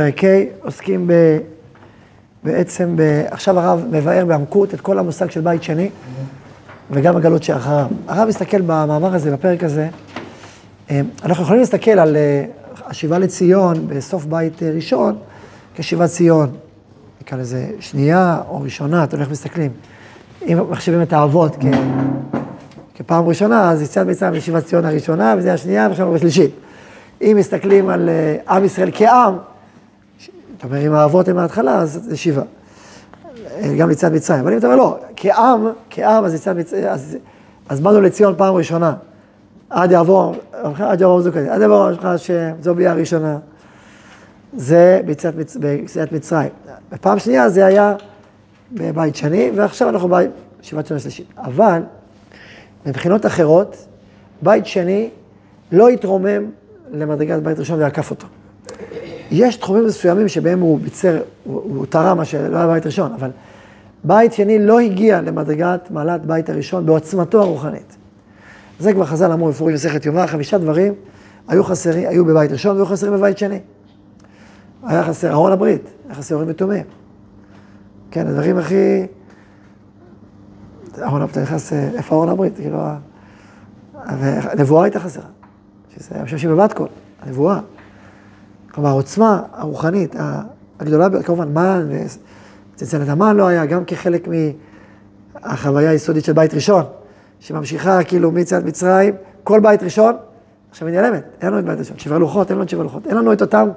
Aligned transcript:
פרק 0.00 0.24
ה' 0.24 0.64
עוסקים 0.64 1.06
ב... 1.06 1.12
בעצם, 2.44 2.96
ב... 2.96 3.22
עכשיו 3.30 3.58
הרב 3.58 3.84
מבאר 3.90 4.24
בעמקות 4.24 4.74
את 4.74 4.80
כל 4.80 4.98
המושג 4.98 5.30
של 5.30 5.40
בית 5.40 5.62
שני, 5.62 5.90
וגם 6.90 7.16
הגלות 7.16 7.42
שאחריו. 7.42 7.86
הרב 8.08 8.28
מסתכל 8.28 8.60
במאמר 8.60 9.14
הזה, 9.14 9.32
בפרק 9.32 9.64
הזה, 9.64 9.88
אה, 10.90 11.00
אנחנו 11.24 11.44
יכולים 11.44 11.60
להסתכל 11.60 11.90
על 11.90 12.16
אה, 12.16 12.44
השיבה 12.86 13.18
לציון 13.18 13.88
בסוף 13.88 14.24
בית 14.24 14.62
אה, 14.62 14.70
ראשון, 14.70 15.18
כשיבת 15.76 16.10
ציון, 16.10 16.50
נקרא 17.20 17.38
לזה 17.38 17.70
שנייה 17.80 18.40
או 18.48 18.60
ראשונה, 18.60 19.06
תלוי 19.06 19.22
איך 19.22 19.30
מסתכלים. 19.30 19.70
אם 20.42 20.58
מחשבים 20.70 21.02
את 21.02 21.12
האבות 21.12 21.56
כ... 21.60 21.64
כפעם 22.94 23.28
ראשונה, 23.28 23.70
אז 23.70 23.82
יציאת 23.82 24.06
מצרים 24.06 24.34
ישיבת 24.34 24.64
ציון 24.64 24.84
הראשונה, 24.84 25.34
וזה 25.38 25.52
השנייה, 25.52 25.88
ועכשיו 25.88 26.14
השלישית. 26.14 26.50
אם 27.22 27.36
מסתכלים 27.38 27.88
על 27.88 28.10
עם 28.48 28.64
ישראל 28.64 28.90
כעם, 28.94 29.34
אתה 30.60 30.68
אומר, 30.68 30.86
אם 30.86 30.92
האבות 30.92 31.28
הם 31.28 31.36
מההתחלה, 31.36 31.78
אז 31.78 32.00
זה 32.02 32.16
שבעה. 32.16 32.44
גם 33.78 33.88
ליציאת 33.88 34.12
מצרים. 34.12 34.40
אבל 34.40 34.52
אם 34.52 34.58
אתה 34.58 34.66
אומר, 34.66 34.76
לא, 34.76 34.98
כעם, 35.16 35.66
כעם, 35.90 36.24
אז 36.24 36.34
יציאת 36.34 36.56
מצרים, 36.56 36.84
אז, 36.84 37.16
אז 37.68 37.80
באנו 37.80 38.00
לציון 38.00 38.34
פעם 38.36 38.54
ראשונה. 38.54 38.94
עד 39.70 39.90
יעבור, 39.90 40.34
עד 40.78 41.00
יעבור 41.00 41.20
זו 41.20 41.30
כזה, 41.30 41.54
עד 41.54 41.60
יעבור 41.60 41.92
שלך 41.92 42.08
שזו 42.16 42.74
ביאה 42.74 42.92
הראשונה. 42.92 43.38
זה 44.56 45.00
ביציאת 45.06 46.12
מצרים. 46.12 46.50
בפעם 46.92 47.18
שנייה 47.18 47.48
זה 47.48 47.66
היה 47.66 47.94
בבית 48.72 49.16
שני, 49.16 49.50
ועכשיו 49.54 49.88
אנחנו 49.88 50.08
בישיבת 50.08 50.86
שנה 50.86 50.98
שלישית. 50.98 51.26
אבל, 51.38 51.82
מבחינות 52.86 53.26
אחרות, 53.26 53.76
בית 54.42 54.66
שני 54.66 55.10
לא 55.72 55.88
התרומם 55.88 56.50
למדרגת 56.92 57.42
בית 57.42 57.58
ראשון 57.58 57.80
ועקף 57.80 58.10
אותו. 58.10 58.26
יש 59.30 59.56
תחומים 59.56 59.86
מסוימים 59.86 60.28
שבהם 60.28 60.60
הוא 60.60 60.80
ביצר, 60.80 61.20
הוא, 61.44 61.62
הוא 61.76 61.86
תרם 61.86 62.16
מה 62.16 62.24
שלא 62.24 62.56
היה 62.56 62.66
בית 62.66 62.86
ראשון, 62.86 63.12
אבל 63.12 63.30
בית 64.04 64.32
שני 64.32 64.66
לא 64.66 64.80
הגיע 64.80 65.20
למדרגת 65.20 65.90
מעלת 65.90 66.26
בית 66.26 66.50
הראשון 66.50 66.86
בעוצמתו 66.86 67.42
הרוחנית. 67.42 67.96
זה 68.78 68.92
כבר 68.92 69.04
חז"ל 69.04 69.32
אמרו 69.32 69.48
בפורים 69.48 69.74
מסכת 69.74 70.06
יומא, 70.06 70.26
חמישה 70.26 70.58
דברים 70.58 70.94
היו 71.48 71.64
חסרים, 71.64 72.08
היו 72.08 72.24
בבית 72.24 72.52
ראשון 72.52 72.76
והיו 72.76 72.86
חסרים 72.86 73.12
בבית 73.12 73.38
שני. 73.38 73.58
היה 74.82 75.04
חסר 75.04 75.32
ארון 75.32 75.52
הברית, 75.52 75.90
היה 76.06 76.14
חסר 76.14 76.34
אורים 76.34 76.48
ותומים. 76.50 76.84
כן, 78.10 78.26
הדברים 78.26 78.58
הכי... 78.58 79.06
ארון 81.02 81.22
הברית, 81.22 81.38
נכנס, 81.38 81.72
איפה 81.72 82.14
ארון 82.14 82.28
הברית? 82.28 82.56
כאילו, 82.56 82.78
הנבואה 83.94 84.84
הייתה 84.84 85.00
חסרה. 85.00 85.24
שזה 85.96 86.14
היה 86.14 86.24
משמשים 86.24 86.50
בבת 86.50 86.72
קול, 86.72 86.88
הנבואה. 87.22 87.60
כלומר, 88.72 88.88
העוצמה 88.88 89.42
הרוחנית 89.52 90.14
הגדולה, 90.80 91.22
כמובן, 91.22 91.48
מן, 91.54 91.86
וצלצלת 92.74 93.08
המן 93.08 93.36
לא 93.36 93.46
היה, 93.46 93.66
גם 93.66 93.84
כחלק 93.84 94.28
מהחוויה 95.42 95.90
היסודית 95.90 96.24
של 96.24 96.32
בית 96.32 96.54
ראשון, 96.54 96.84
שממשיכה 97.40 98.04
כאילו 98.04 98.30
מיציאת 98.30 98.64
מצרים, 98.64 99.14
כל 99.44 99.60
בית 99.60 99.82
ראשון, 99.82 100.16
עכשיו 100.70 100.88
היא 100.88 100.96
נעלמת, 100.96 101.24
אין 101.40 101.48
לנו 101.48 101.58
את 101.58 101.64
בית 101.64 101.78
ראשון, 101.78 101.98
שבעה 101.98 102.18
לוחות, 102.18 102.50
אין 102.50 102.56
לנו 102.56 102.64
את 102.64 102.68
שבעה 102.68 102.84
לוחות, 102.84 103.06
אין 103.06 103.16
לנו 103.16 103.32
את 103.32 103.40
אותם, 103.40 103.68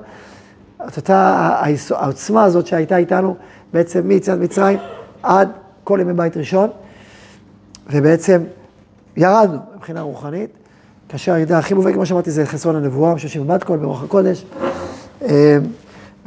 את 0.88 0.98
אותה 0.98 1.50
העוצמה 1.90 2.44
הזאת 2.44 2.68
שהייתה 2.68 2.98
איתנו 2.98 3.36
בעצם 3.74 4.08
מיציאת 4.08 4.40
מצרים 4.40 4.78
עד 5.24 5.50
כל 5.84 6.00
ימי 6.02 6.14
בית 6.14 6.38
ראשון, 6.38 6.70
ובעצם 7.92 8.44
ירדנו 9.18 9.58
מבחינה 9.76 10.02
רוחנית, 10.02 10.50
כאשר 11.14 11.33
הירידה 11.33 11.59
הכי 11.59 11.73
מובהקת, 11.73 11.95
כמו 11.95 12.06
שאמרתי, 12.06 12.31
זה 12.31 12.45
חסרון 12.45 12.75
הנבואה, 12.75 13.16
משום 13.16 13.47
בבת 13.47 13.64
קול, 13.64 13.78
ברוח 13.78 14.03
הקודש. 14.03 14.45
אה, 15.22 15.58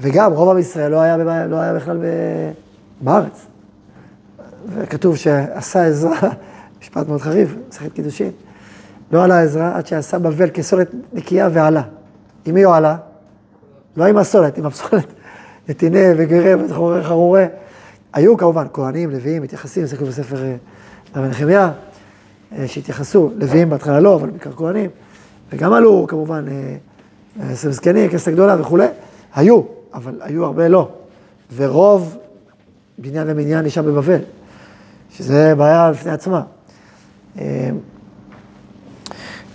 וגם 0.01 0.33
רוב 0.33 0.49
עם 0.49 0.59
ישראל 0.59 0.91
לא 0.91 1.01
היה, 1.01 1.17
לא 1.47 1.61
היה 1.61 1.75
בכלל 1.75 1.99
בארץ. 3.01 3.47
וכתוב 4.69 5.17
שעשה 5.17 5.87
עזרה, 5.87 6.19
משפט 6.81 7.09
מאוד 7.09 7.21
חריף, 7.21 7.55
מסכת 7.69 7.93
קידושין, 7.93 8.31
לא 9.13 9.25
עלה 9.25 9.43
עזרה 9.43 9.77
עד 9.77 9.87
שעשה 9.87 10.19
בבל 10.19 10.51
כסולת 10.51 10.91
נקייה 11.13 11.49
ועלה. 11.53 11.83
עם 12.45 12.55
מי 12.55 12.63
הוא 12.63 12.75
עלה? 12.75 12.97
לא 13.97 14.05
עם 14.05 14.17
הסולת, 14.17 14.59
עם 14.59 14.67
הפסולת. 14.67 15.07
נתינה 15.69 15.99
וגרה 16.17 16.55
וחרורי. 16.65 17.45
היו 18.13 18.37
כמובן 18.37 18.67
כהנים, 18.73 19.11
לוויים, 19.11 19.43
מתייחסים, 19.43 19.87
זה 19.87 19.97
כתוב 19.97 20.09
בספר 20.09 20.37
אה, 21.17 21.29
נחמיה, 21.29 21.73
שהתייחסו, 22.67 23.31
לוויים 23.37 23.71
בהתחלה 23.71 24.01
לא, 24.01 24.15
אבל 24.15 24.31
בעיקר 24.31 24.53
כהנים. 24.53 24.91
וגם 25.53 25.73
עלו 25.73 26.07
כמובן 26.09 26.45
עשרה 27.41 27.73
זקנים, 27.73 28.11
כנסת 28.11 28.33
גדולה 28.33 28.61
וכולי, 28.61 28.87
היו, 29.35 29.61
אבל 29.95 30.21
היו 30.21 30.45
הרבה 30.45 30.69
לא. 30.69 30.89
ורוב 31.57 32.17
בניין 32.99 33.27
ומניין 33.31 33.65
נשאר 33.65 33.83
בבבל, 33.83 34.19
שזה 35.11 35.55
בעיה 35.55 35.91
בפני 35.91 36.13
עצמה. 36.13 36.43
אה, 37.39 37.71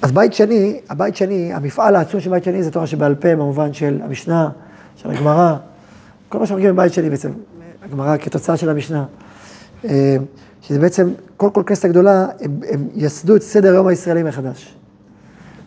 אז 0.02 0.12
בית 0.12 0.34
שני, 0.34 0.80
הבית 0.90 1.16
שני, 1.16 1.54
המפעל 1.54 1.96
העצום 1.96 2.20
של 2.20 2.30
בית 2.30 2.44
שני 2.44 2.64
זה 2.64 2.72
תורה 2.72 2.88
שבעל 2.88 3.16
פה 3.16 3.36
במובן 3.36 3.74
של 3.74 4.00
המשנה, 4.04 4.50
של 4.96 5.12
הגמרא, 5.12 5.56
כל 6.30 6.40
מה 6.40 6.46
שמגיע 6.46 6.72
מבית 6.72 6.94
שני 6.94 7.10
בעצם, 7.10 7.32
הגמרא 7.84 8.18
כתוצאה 8.18 8.58
של 8.58 8.70
המשנה. 8.70 9.06
שזה 10.62 10.80
בעצם, 10.80 11.10
כל 11.38 11.50
כל 11.54 11.64
כנסת 11.66 11.86
הגדולה, 11.86 12.28
הם, 12.40 12.60
הם 12.70 12.88
יסדו 12.96 13.36
את 13.36 13.42
סדר 13.42 13.72
היום 13.72 13.88
הישראלי 13.88 14.24
מחדש. 14.24 14.76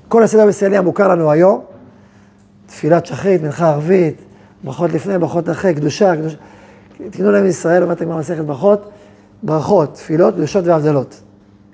כל 0.09 0.22
הסדר 0.22 0.47
הישראלי 0.47 0.77
המוכר 0.77 1.09
לנו 1.09 1.31
היום, 1.31 1.60
תפילת 2.66 3.06
שחרית, 3.06 3.43
מנחה 3.43 3.69
ערבית, 3.69 4.16
ברכות 4.65 4.93
לפני, 4.93 5.19
ברכות 5.19 5.50
אחרי, 5.50 5.75
קדושה, 5.75 6.16
קדושה. 6.16 6.37
תקנו 7.10 7.33
להם 7.33 7.47
ישראל, 7.47 7.83
אומרת 7.83 8.00
הגמרא 8.00 8.19
מסכת 8.19 8.44
ברכות, 8.44 8.91
ברכות, 9.43 9.94
תפילות, 9.94 10.34
קדושות 10.34 10.65
והבדלות. 10.66 11.21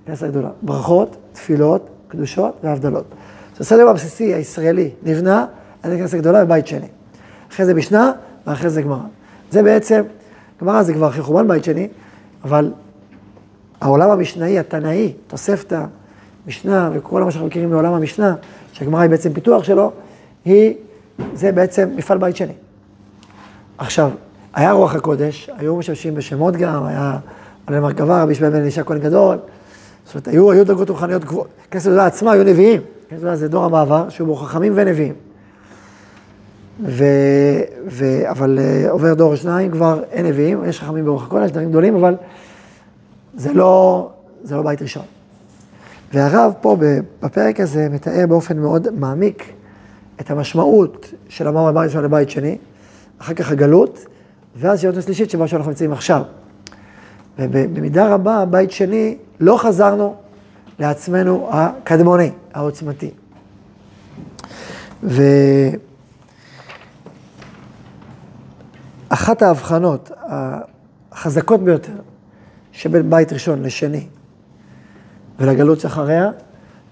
כנסת 0.06 0.26
גדולה. 0.26 0.48
ברכות, 0.62 1.16
תפילות, 1.32 1.88
קדושות 2.08 2.54
והבדלות. 2.64 3.04
זה 3.56 3.60
הסדר 3.60 3.88
הבסיסי 3.88 4.34
הישראלי 4.34 4.90
נבנה 5.02 5.46
על 5.82 5.96
כנסת 5.96 6.18
גדולה 6.18 6.44
בבית 6.44 6.66
שני. 6.66 6.86
אחרי 7.52 7.66
זה 7.66 7.74
משנה, 7.74 8.12
ואחרי 8.46 8.70
זה 8.70 8.82
גמרא. 8.82 8.98
זה 9.50 9.62
בעצם, 9.62 10.02
גמרא 10.60 10.82
זה 10.82 10.94
כבר 10.94 11.12
חורבן 11.12 11.48
בית 11.48 11.64
שני, 11.64 11.88
אבל 12.44 12.72
העולם 13.80 14.10
המשנאי, 14.10 14.58
התנאי, 14.58 15.12
תוספתא, 15.26 15.84
משנה 16.46 16.90
וכל 16.94 17.24
מה 17.24 17.30
שאנחנו 17.30 17.46
מכירים 17.46 17.70
מעולם 17.70 17.92
המשנה, 17.92 18.34
שהגמרא 18.72 19.00
היא 19.00 19.10
בעצם 19.10 19.32
פיתוח 19.32 19.64
שלו, 19.64 19.92
היא, 20.44 20.74
זה 21.34 21.52
בעצם 21.52 21.88
מפעל 21.96 22.18
בית 22.18 22.36
שני. 22.36 22.52
עכשיו, 23.78 24.10
היה 24.54 24.72
רוח 24.72 24.94
הקודש, 24.94 25.50
היו 25.58 25.76
משמשים 25.76 26.14
בשמות 26.14 26.56
גם, 26.56 26.84
היה 26.84 27.18
עלי 27.66 27.80
מרכבה, 27.80 28.22
רבי 28.22 28.32
ישמעאל 28.32 28.52
בן 28.52 28.60
אלישע 28.60 28.84
כהן 28.84 28.98
גדול, 28.98 29.38
זאת 30.04 30.14
אומרת, 30.14 30.28
היו, 30.28 30.50
היו 30.50 30.66
דרגות 30.66 30.90
רוחניות 30.90 31.24
גבוהות. 31.24 31.48
כנסת 31.70 31.86
גדולה 31.86 32.06
עצמה 32.06 32.32
היו 32.32 32.44
נביאים, 32.44 32.80
כנסת 33.08 33.20
גדולה 33.20 33.36
זה 33.36 33.48
דור 33.48 33.64
המעבר, 33.64 34.08
שהיו 34.08 34.26
בו 34.26 34.36
חכמים 34.36 34.72
ונביאים. 34.76 35.14
ו, 36.86 37.04
ו, 37.88 38.30
אבל 38.30 38.58
uh, 38.58 38.90
עובר 38.90 39.14
דור 39.14 39.34
שניים, 39.34 39.70
כבר 39.70 40.02
אין 40.10 40.26
נביאים, 40.26 40.64
יש 40.64 40.80
חכמים 40.80 41.04
ברוח 41.04 41.26
הקודש, 41.26 41.50
דברים 41.50 41.68
גדולים, 41.68 41.94
אבל 41.96 42.14
זה 43.34 43.52
לא, 43.52 44.10
זה 44.42 44.56
לא 44.56 44.62
בית 44.62 44.82
ראשון. 44.82 45.04
והרב 46.12 46.52
פה 46.60 46.76
בפרק 47.20 47.60
הזה 47.60 47.88
מתאר 47.90 48.26
באופן 48.28 48.58
מאוד 48.58 48.88
מעמיק 48.90 49.52
את 50.20 50.30
המשמעות 50.30 51.06
של 51.28 51.46
המאמר 51.46 51.72
בבית 51.72 51.86
ראשון 51.88 52.04
לבית 52.04 52.30
שני, 52.30 52.58
אחר 53.18 53.34
כך 53.34 53.50
הגלות, 53.50 54.06
ואז 54.56 54.80
שירות 54.80 54.96
השלישית 54.96 55.30
שבה 55.30 55.48
שאנחנו 55.48 55.70
נמצאים 55.70 55.92
עכשיו. 55.92 56.22
ובמידה 57.38 58.14
רבה, 58.14 58.44
בית 58.44 58.70
שני, 58.70 59.16
לא 59.40 59.58
חזרנו 59.58 60.14
לעצמנו 60.78 61.48
הקדמוני, 61.52 62.30
העוצמתי. 62.54 63.10
ואחת 69.10 69.42
ההבחנות 69.42 70.10
החזקות 71.12 71.60
ביותר 71.60 71.92
שבין 72.80 73.10
בית 73.10 73.32
ראשון 73.32 73.62
לשני 73.62 74.06
ולגלות 75.38 75.80
שאחריה, 75.80 76.30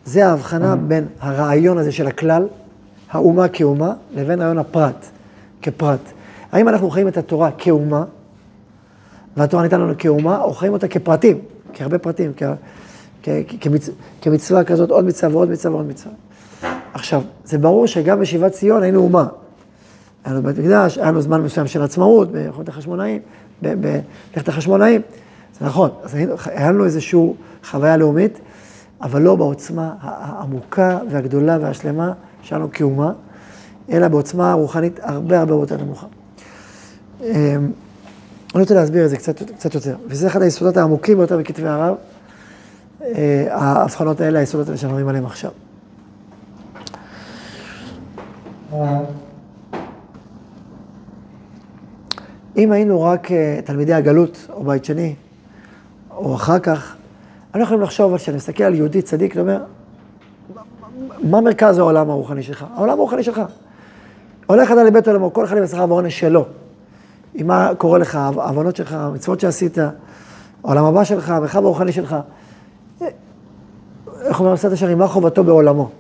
זה 0.05 0.27
ההבחנה 0.27 0.77
בין 0.77 1.07
הרעיון 1.21 1.79
הזה 1.79 1.93
של 1.93 2.07
הכלל, 2.07 2.47
האומה 3.11 3.49
כאומה, 3.49 3.93
לבין 4.15 4.41
רעיון 4.41 4.59
הפרט, 4.59 5.07
כפרט. 5.63 6.01
האם 6.53 6.69
אנחנו 6.69 6.91
חיים 6.91 7.09
את 7.09 7.17
התורה 7.17 7.51
כאומה, 7.59 8.05
והתורה 9.37 9.63
ניתנה 9.63 9.79
לנו 9.79 9.95
כאומה, 9.99 10.41
או 10.41 10.53
חיים 10.53 10.73
אותה 10.73 10.89
כפרטים, 10.89 11.39
כהרבה 11.75 11.99
פרטים, 11.99 12.33
כ, 12.37 12.43
כ, 13.23 13.29
כמצ, 13.61 13.91
כמצווה 14.23 14.65
כזאת, 14.65 14.91
עוד 14.91 15.05
מצווה 15.05 15.37
ועוד 15.37 15.51
מצווה 15.51 15.75
ועוד 15.75 15.87
מצווה. 15.87 16.15
עכשיו, 16.95 17.23
זה 17.45 17.59
ברור 17.59 17.87
שגם 17.87 18.21
בשיבת 18.21 18.53
ציון 18.53 18.83
היינו 18.83 19.01
אומה. 19.01 19.27
היה 20.25 20.35
לנו 20.35 20.43
בית 20.43 20.59
מקדש, 20.59 20.99
היה 20.99 21.09
לנו 21.09 21.21
זמן 21.21 21.41
מסוים 21.41 21.67
של 21.67 21.83
עצמאות, 21.83 22.33
במלחמת 22.33 22.69
החשמונאים, 22.69 23.21
בלכת 23.63 24.49
החשמונאים. 24.49 25.01
זה 25.61 25.67
נכון, 25.67 25.91
אז 26.03 26.15
היה 26.45 26.73
לנו 26.73 26.85
איזושהי 26.85 27.21
חוויה 27.71 27.97
לאומית, 27.97 28.39
אבל 29.03 29.23
לא 29.23 29.37
בעוצמה 29.37 29.95
העמוקה 30.01 30.99
והגדולה 31.11 31.59
והשלמה 31.61 32.13
שלנו 32.43 32.73
כאומה. 32.73 33.13
אלא 33.91 34.09
בעוצמה 34.09 34.53
רוחנית 34.53 35.01
הרבה 35.03 35.41
הרבה 35.41 35.55
יותר 35.55 35.77
נמוכה. 35.77 36.07
אמ, 37.21 37.27
אני 38.55 38.63
רוצה 38.63 38.75
להסביר 38.75 39.05
את 39.05 39.11
זה 39.11 39.17
קצת, 39.17 39.43
קצת 39.43 39.75
יותר, 39.75 39.97
וזה 40.07 40.27
אחד 40.27 40.43
היסודות 40.43 40.77
העמוקים 40.77 41.19
ביותר 41.19 41.39
בכתבי 41.39 41.69
הרב, 41.69 41.95
אה, 43.03 43.47
ההבחנות 43.51 44.21
האלה, 44.21 44.39
היסודות 44.39 44.67
האלה 44.67 44.79
שאנחנו 44.79 45.09
עליהם 45.09 45.27
עכשיו. 45.27 45.51
אם 52.57 52.73
היינו 52.73 53.03
רק 53.03 53.33
אה, 53.33 53.61
תלמידי 53.65 53.95
הגלות, 53.95 54.47
או 54.51 54.65
בית 54.65 54.85
שני, 54.85 55.15
או 56.19 56.35
אחר 56.35 56.59
כך, 56.59 56.97
אני 57.55 57.61
לא 57.61 57.65
יכולים 57.65 57.83
לחשוב 57.83 58.13
על 58.13 58.19
שאני 58.19 58.37
מסתכל 58.37 58.65
על 58.65 58.75
יהודי 58.75 59.03
צדיק, 59.03 59.33
אני 59.37 59.41
אומר, 59.41 59.61
מה 61.23 61.41
מרכז 61.41 61.79
העולם 61.79 62.11
הרוחני 62.11 62.43
שלך? 62.43 62.65
העולם 62.75 62.99
הרוחני 62.99 63.23
שלך. 63.23 63.41
הולך 64.47 64.71
אדם 64.71 64.87
לבית 64.87 65.09
עולמו, 65.09 65.33
כל 65.33 65.45
אחד 65.45 65.57
עם 65.57 65.63
השכר 65.63 65.85
ועונש 65.89 66.21
שלו. 66.21 66.47
עם 67.35 67.47
מה 67.47 67.71
קורה 67.79 67.99
לך, 67.99 68.15
ההבנות 68.15 68.77
שלך, 68.77 68.93
המצוות 68.93 69.41
שעשית, 69.41 69.79
העולם 70.65 70.85
הבא 70.85 71.05
שלך, 71.05 71.31
המרחב 71.31 71.65
הרוחני 71.65 71.93
שלך. 71.93 72.17
איך 74.21 74.41
אומר 74.41 74.53
מסעת 74.53 74.73
השערים, 74.73 74.99
מה 74.99 75.09
חובתו 75.09 75.45
בעולמו? 75.45 75.91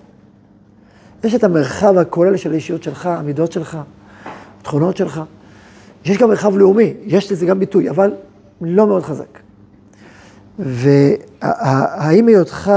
יש 1.25 1.35
את 1.35 1.44
המרחב 1.44 1.99
הכולל 1.99 2.37
של 2.37 2.53
האישיות 2.53 2.82
שלך, 2.82 3.06
המידות 3.06 3.53
שלך, 3.53 3.79
התכונות 4.61 4.97
שלך. 4.97 5.21
יש 6.05 6.19
גם 6.19 6.29
מרחב 6.29 6.56
לאומי, 6.56 6.94
יש 7.03 7.32
לזה 7.32 7.47
גם 7.47 7.59
ביטוי, 7.59 7.91
אבל 7.91 8.12
לא 8.61 8.87
מאוד 8.87 9.03
חזק. 9.03 9.48
והאם 10.58 12.26
היותך 12.26 12.72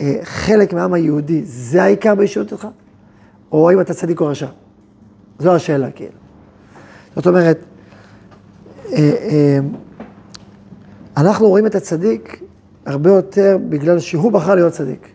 אה, 0.00 0.18
חלק 0.22 0.72
מהעם 0.72 0.94
היהודי, 0.94 1.42
זה 1.44 1.82
העיקר 1.82 2.14
באישיות 2.14 2.48
שלך? 2.48 2.68
או 3.52 3.70
האם 3.70 3.80
אתה 3.80 3.94
צדיק 3.94 4.20
או 4.20 4.26
רשע? 4.26 4.46
זו 5.38 5.54
השאלה, 5.54 5.90
כאילו. 5.90 6.12
זאת 7.16 7.26
אומרת, 7.26 7.58
אה, 8.92 8.98
אה, 8.98 9.58
אנחנו 11.16 11.48
רואים 11.48 11.66
את 11.66 11.74
הצדיק 11.74 12.42
הרבה 12.86 13.10
יותר 13.10 13.58
בגלל 13.68 13.98
שהוא 13.98 14.32
בחר 14.32 14.54
להיות 14.54 14.72
צדיק. 14.72 15.08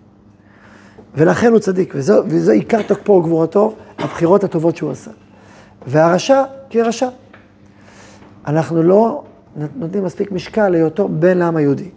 ולכן 1.15 1.51
הוא 1.51 1.59
צדיק, 1.59 1.93
וזו, 1.95 2.23
וזו 2.27 2.51
עיקר 2.51 2.81
תוקפו 2.81 3.13
וגבורתו, 3.13 3.75
הבחירות 3.97 4.43
הטובות 4.43 4.75
שהוא 4.75 4.91
עשה. 4.91 5.11
והרשע, 5.87 6.43
כרשע. 6.69 7.09
אנחנו 8.47 8.83
לא 8.83 9.23
נותנים 9.55 10.03
מספיק 10.03 10.31
משקל 10.31 10.69
להיותו 10.69 11.09
בן 11.09 11.37
לעם 11.37 11.55
היהודי. 11.55 11.89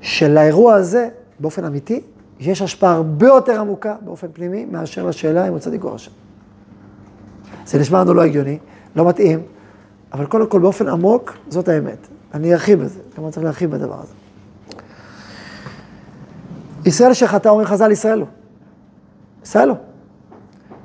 שלאירוע 0.00 0.74
הזה, 0.74 1.08
באופן 1.40 1.64
אמיתי, 1.64 2.00
יש 2.40 2.62
השפעה 2.62 2.92
הרבה 2.92 3.26
יותר 3.26 3.60
עמוקה 3.60 3.96
באופן 4.04 4.26
פנימי, 4.32 4.64
מאשר 4.64 5.06
לשאלה 5.06 5.48
אם 5.48 5.52
הוא 5.52 5.58
צדיק 5.58 5.84
או 5.84 5.94
רשע. 5.94 6.10
זה 7.66 7.78
נשמע 7.78 8.00
לנו 8.00 8.14
לא 8.14 8.22
הגיוני, 8.22 8.58
לא 8.96 9.08
מתאים, 9.08 9.42
אבל 10.12 10.26
קודם 10.26 10.46
כל 10.46 10.60
באופן 10.60 10.88
עמוק, 10.88 11.32
זאת 11.48 11.68
האמת. 11.68 11.98
אני 12.34 12.52
ארחיב 12.52 12.80
בזה, 12.82 13.00
כמובן 13.14 13.30
צריך 13.30 13.44
להרחיב 13.44 13.70
בדבר 13.70 14.00
הזה. 14.02 14.12
ישראל 16.84 17.14
שחטא, 17.14 17.48
אומרים 17.48 17.66
חז"ל, 17.66 17.90
ישראל 17.90 18.18
לא. 18.18 18.26
ישראל 19.42 19.68
לא. 19.68 19.74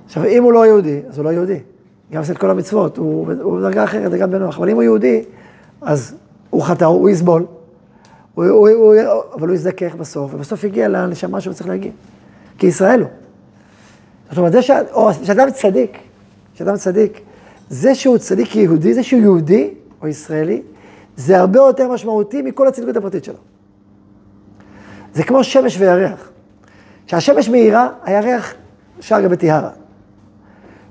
עכשיו, 0.05 0.25
אם 0.25 0.43
הוא 0.43 0.53
לא 0.53 0.65
יהודי, 0.65 1.01
אז 1.09 1.17
הוא 1.17 1.25
לא 1.25 1.29
יהודי. 1.29 1.59
גם 2.11 2.19
עושה 2.19 2.33
את 2.33 2.37
כל 2.37 2.49
המצוות, 2.49 2.97
הוא, 2.97 3.33
הוא 3.41 3.57
בדרגה 3.57 3.83
אחרת, 3.83 4.11
זה 4.11 4.17
גם 4.17 4.31
בנוח. 4.31 4.57
אבל 4.57 4.69
אם 4.69 4.75
הוא 4.75 4.83
יהודי, 4.83 5.23
אז 5.81 6.15
הוא 6.49 6.63
חטא, 6.63 6.85
הוא 6.85 7.09
יסבול, 7.09 7.45
הוא, 8.33 8.45
הוא, 8.45 8.69
הוא, 8.69 8.95
אבל 9.33 9.47
הוא 9.47 9.55
יזדכך 9.55 9.95
בסוף, 9.95 10.33
ובסוף 10.33 10.63
יגיע 10.63 10.87
לנשמה 10.87 11.41
שהוא 11.41 11.53
צריך 11.53 11.69
להגיע. 11.69 11.91
כי 12.57 12.67
ישראל 12.67 13.01
הוא. 13.01 13.09
זאת 14.29 14.37
אומרת, 14.37 14.51
זה 14.51 14.61
שאדם 14.61 15.51
צדיק, 15.51 15.97
שאדם 16.53 16.77
צדיק, 16.77 17.21
זה 17.69 17.95
שהוא 17.95 18.17
צדיק 18.17 18.55
יהודי, 18.55 18.93
זה 18.93 19.03
שהוא 19.03 19.21
יהודי 19.21 19.73
או 20.01 20.07
ישראלי, 20.07 20.61
זה 21.17 21.39
הרבה 21.39 21.59
יותר 21.59 21.91
משמעותי 21.91 22.41
מכל 22.41 22.67
הצדיקות 22.67 22.97
הפרטית 22.97 23.23
שלו. 23.23 23.37
זה 25.13 25.23
כמו 25.23 25.43
שמש 25.43 25.77
וירח. 25.79 26.29
כשהשמש 27.07 27.49
מאירה, 27.49 27.89
הירח 28.03 28.53
שר 28.99 29.21
גם 29.21 29.29
בטיהרה. 29.29 29.69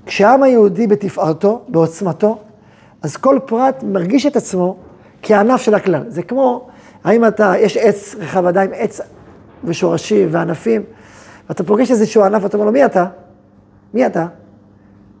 כשהעם 0.05 0.43
היהודי 0.43 0.87
בתפארתו, 0.87 1.61
בעוצמתו, 1.67 2.39
אז 3.01 3.17
כל 3.17 3.39
פרט 3.45 3.83
מרגיש 3.83 4.25
את 4.25 4.35
עצמו 4.35 4.77
כענף 5.21 5.61
של 5.61 5.75
הכלל. 5.75 6.03
זה 6.07 6.23
כמו, 6.23 6.67
האם 7.03 7.27
אתה, 7.27 7.53
יש 7.57 7.77
עץ 7.77 8.15
רחב 8.19 8.45
ידיים, 8.45 8.69
עץ 8.73 9.01
ושורשים 9.63 10.27
וענפים, 10.31 10.83
ואתה 11.49 11.63
פוגש 11.63 11.91
איזשהו 11.91 12.23
ענף 12.23 12.43
ואתה 12.43 12.57
אומר 12.57 12.65
לו, 12.65 12.71
מי 12.71 12.85
אתה? 12.85 13.05
מי 13.93 14.05
אתה? 14.05 14.25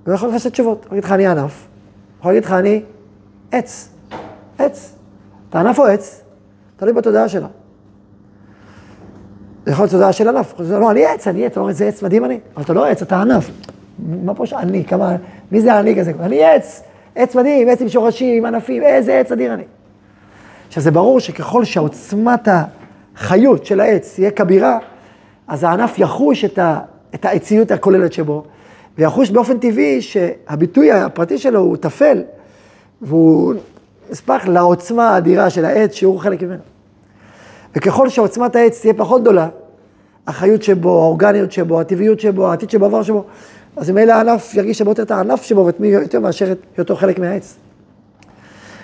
הוא 0.05 0.13
יכול 0.13 0.29
לתת 0.29 0.47
תשובות. 0.47 0.85
הוא 0.85 0.93
יגיד 0.93 1.03
לך, 1.03 1.11
אני 1.11 1.27
ענף. 1.27 1.39
הוא 1.41 2.19
יכול 2.19 2.31
להגיד 2.31 2.45
לך, 2.45 2.51
אני 2.51 2.83
עץ. 3.51 3.89
עץ. 4.57 4.95
אתה 5.49 5.59
ענף 5.59 5.79
או 5.79 5.85
עץ? 5.85 6.21
תלוי 6.75 6.93
בתודעה 6.93 7.29
שלו. 7.29 7.47
זה 9.65 9.71
יכול 9.71 9.83
להיות 9.83 9.91
תודעה 9.91 10.13
של 10.13 10.27
ענף. 10.27 10.53
לא, 10.59 10.91
אני 10.91 11.05
עץ, 11.05 11.27
אני 11.27 11.45
עץ. 11.45 11.51
אתה 11.51 11.59
אומר, 11.59 11.69
איזה 11.69 11.87
עץ 11.87 12.03
מדהים 12.03 12.25
אני. 12.25 12.39
אבל 12.55 12.63
אתה 12.63 12.73
לא 12.73 12.85
עץ, 12.85 13.01
אתה 13.01 13.21
ענף. 13.21 13.51
מה 13.99 14.33
פה 14.33 14.45
שאני? 14.45 14.85
כמה... 14.85 15.15
מי 15.51 15.61
זה 15.61 15.79
אני 15.79 15.95
כזה? 15.95 16.11
אני 16.19 16.43
עץ. 16.43 16.83
עץ 17.15 17.35
מדהים, 17.35 17.69
עץ 17.69 17.81
עם 17.81 17.89
שורשים, 17.89 18.45
ענפים, 18.45 18.83
איזה 18.83 19.19
עץ 19.19 19.31
אדיר 19.31 19.53
אני. 19.53 19.63
עכשיו, 20.67 20.83
זה 20.83 20.91
ברור 20.91 21.19
שככל 21.19 21.65
שעוצמת 21.65 22.47
החיות 23.15 23.65
של 23.65 23.79
העץ 23.79 24.15
תהיה 24.15 24.31
כבירה, 24.31 24.77
אז 25.47 25.63
הענף 25.63 25.99
יחוש 25.99 26.45
את, 26.45 26.59
ה, 26.59 26.79
את 27.15 27.25
העציות 27.25 27.71
הכוללת 27.71 28.13
שבו, 28.13 28.43
ויחוש 28.97 29.29
באופן 29.29 29.57
טבעי 29.57 30.01
שהביטוי 30.01 30.91
הפרטי 30.91 31.37
שלו 31.37 31.59
הוא 31.59 31.77
טפל, 31.77 32.23
והוא 33.01 33.53
נספח 34.11 34.47
לעוצמה 34.47 35.09
האדירה 35.09 35.49
של 35.49 35.65
העץ, 35.65 35.93
שהוא 35.93 36.19
חלק 36.19 36.43
ממנו. 36.43 36.61
וככל 37.75 38.09
שעוצמת 38.09 38.55
העץ 38.55 38.81
תהיה 38.81 38.93
פחות 38.93 39.21
גדולה, 39.21 39.49
החיות 40.27 40.63
שבו, 40.63 40.89
האורגניות 40.89 41.51
שבו, 41.51 41.81
הטבעיות 41.81 42.19
שבו, 42.19 42.49
העתיד 42.49 42.69
שבו, 42.69 42.85
העבר 42.85 43.03
שבו, 43.03 43.23
אז 43.75 43.89
ממילא 43.89 44.13
הענף 44.13 44.53
ירגיש 44.53 44.81
הרבה 44.81 44.91
יותר 44.91 45.03
את 45.03 45.11
הענף 45.11 45.43
שבו 45.43 45.65
ואת 45.65 45.79
מי 45.79 45.87
יותר 45.87 46.19
מאשר 46.19 46.51
את 46.51 46.57
היותו 46.77 46.95
חלק 46.95 47.19
מהעץ. 47.19 47.57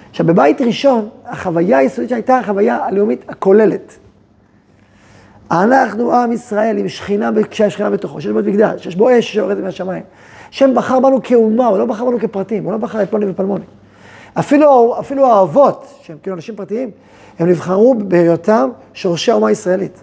עכשיו, 0.10 0.26
בבית 0.26 0.62
ראשון, 0.62 1.10
החוויה 1.26 1.78
היסודית 1.78 2.10
שהייתה 2.10 2.38
החוויה 2.38 2.76
הלאומית 2.76 3.26
הכוללת. 3.30 3.98
אנחנו 5.52 6.14
עם 6.14 6.32
ישראל 6.32 6.78
עם 6.78 6.90
שכינה, 6.90 7.32
כשהשכינה 7.50 7.70
שכינה 7.70 7.90
בתוכו, 7.90 8.22
שיש 8.22 8.32
בו 8.32 8.40
מקדש, 8.40 8.84
שיש 8.84 8.96
בו 8.96 9.20
אש 9.20 9.34
שיורדת 9.34 9.64
מהשמיים. 9.64 10.04
השם 10.50 10.76
בחר 10.76 11.00
בנו 11.00 11.24
כאומה, 11.24 11.68
הוא 11.68 11.78
לא 11.78 11.86
בחר 11.86 12.06
בנו 12.06 12.20
כפרטים, 12.20 12.64
הוא 12.64 12.72
לא 12.72 12.78
בחר 12.78 13.04
את 13.04 13.10
פלוני 13.10 13.26
ופלמוני. 13.30 13.66
אפילו, 14.40 14.96
אפילו 15.00 15.26
האבות, 15.26 15.94
שהם 16.02 16.18
כאילו 16.24 16.36
אנשים 16.36 16.56
פרטיים, 16.56 16.92
הם 17.40 17.50
נבחרו 17.50 17.96
בהיותם 17.96 18.70
שורשי 18.94 19.32
האומה 19.32 19.48
הישראלית. 19.48 20.02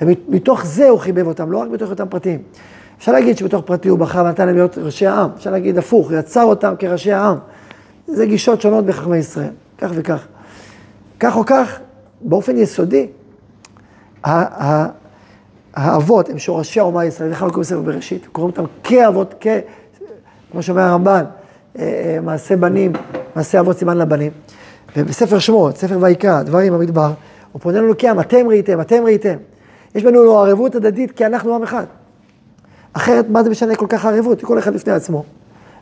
ומתוך 0.00 0.66
זה 0.66 0.88
הוא 0.88 0.98
חיבב 0.98 1.26
אותם, 1.26 1.52
לא 1.52 1.58
רק 1.58 1.68
בתוך 1.68 1.90
אותם 1.90 2.08
פרטיים. 2.08 2.42
אפשר 2.98 3.12
להגיד 3.12 3.38
שבתוך 3.38 3.64
פרטי 3.64 3.88
הוא 3.88 3.98
בחר 3.98 4.24
ונתן 4.24 4.46
להם 4.46 4.54
להיות 4.54 4.78
ראשי 4.78 5.06
העם. 5.06 5.30
אפשר 5.36 5.50
להגיד 5.50 5.78
הפוך, 5.78 6.12
יצר 6.12 6.42
אותם 6.42 6.74
כראשי 6.78 7.12
העם. 7.12 7.36
זה 8.06 8.26
גישות 8.26 8.60
שונות 8.60 8.86
בחכמי 8.86 9.16
ישראל, 9.16 9.50
כך 9.78 9.90
וכך. 9.94 10.26
כך 11.20 11.36
או 11.36 11.44
כך, 11.46 11.78
באופן 12.20 12.56
יסודי, 12.56 13.06
האבות 15.74 16.28
הם 16.30 16.38
שורשי 16.38 16.80
האומה 16.80 17.00
הישראלית, 17.00 17.34
בכלל 17.34 17.48
לא 17.48 17.52
קוראים 17.52 17.62
בספר 17.62 17.80
בראשית, 17.80 18.26
קוראים 18.26 18.50
אותם 18.50 18.64
כאבות, 18.84 19.34
כ... 19.40 19.46
כמו 20.52 20.62
שאומר 20.62 20.82
הרמב"ן, 20.82 21.24
אה, 21.78 21.82
אה, 21.84 22.20
מעשה 22.20 22.56
בנים, 22.56 22.92
מעשה 23.36 23.60
אבות 23.60 23.78
סימן 23.78 23.98
לבנים. 23.98 24.32
ובספר 24.96 25.38
שמות, 25.38 25.76
ספר 25.76 25.98
ויקרא, 26.00 26.42
דברים 26.42 26.72
במדבר, 26.72 27.12
הוא 27.52 27.60
פונה 27.60 27.80
לנו 27.80 27.92
כעם, 27.98 28.20
אתם 28.20 28.48
ראיתם, 28.48 28.80
אתם 28.80 29.04
ראיתם. 29.04 29.36
יש 29.94 30.04
בינינו 30.04 30.38
ערבות 30.38 30.74
הדדית 30.74 31.10
כי 31.10 31.26
אנחנו 31.26 31.54
עם 31.54 31.62
אחד. 31.62 31.84
אחרת, 32.92 33.26
מה 33.28 33.42
זה 33.42 33.50
משנה 33.50 33.76
כל 33.76 33.86
כך 33.88 34.04
הערבות? 34.04 34.44
כל 34.44 34.58
אחד 34.58 34.74
לפני 34.74 34.92
עצמו. 34.92 35.24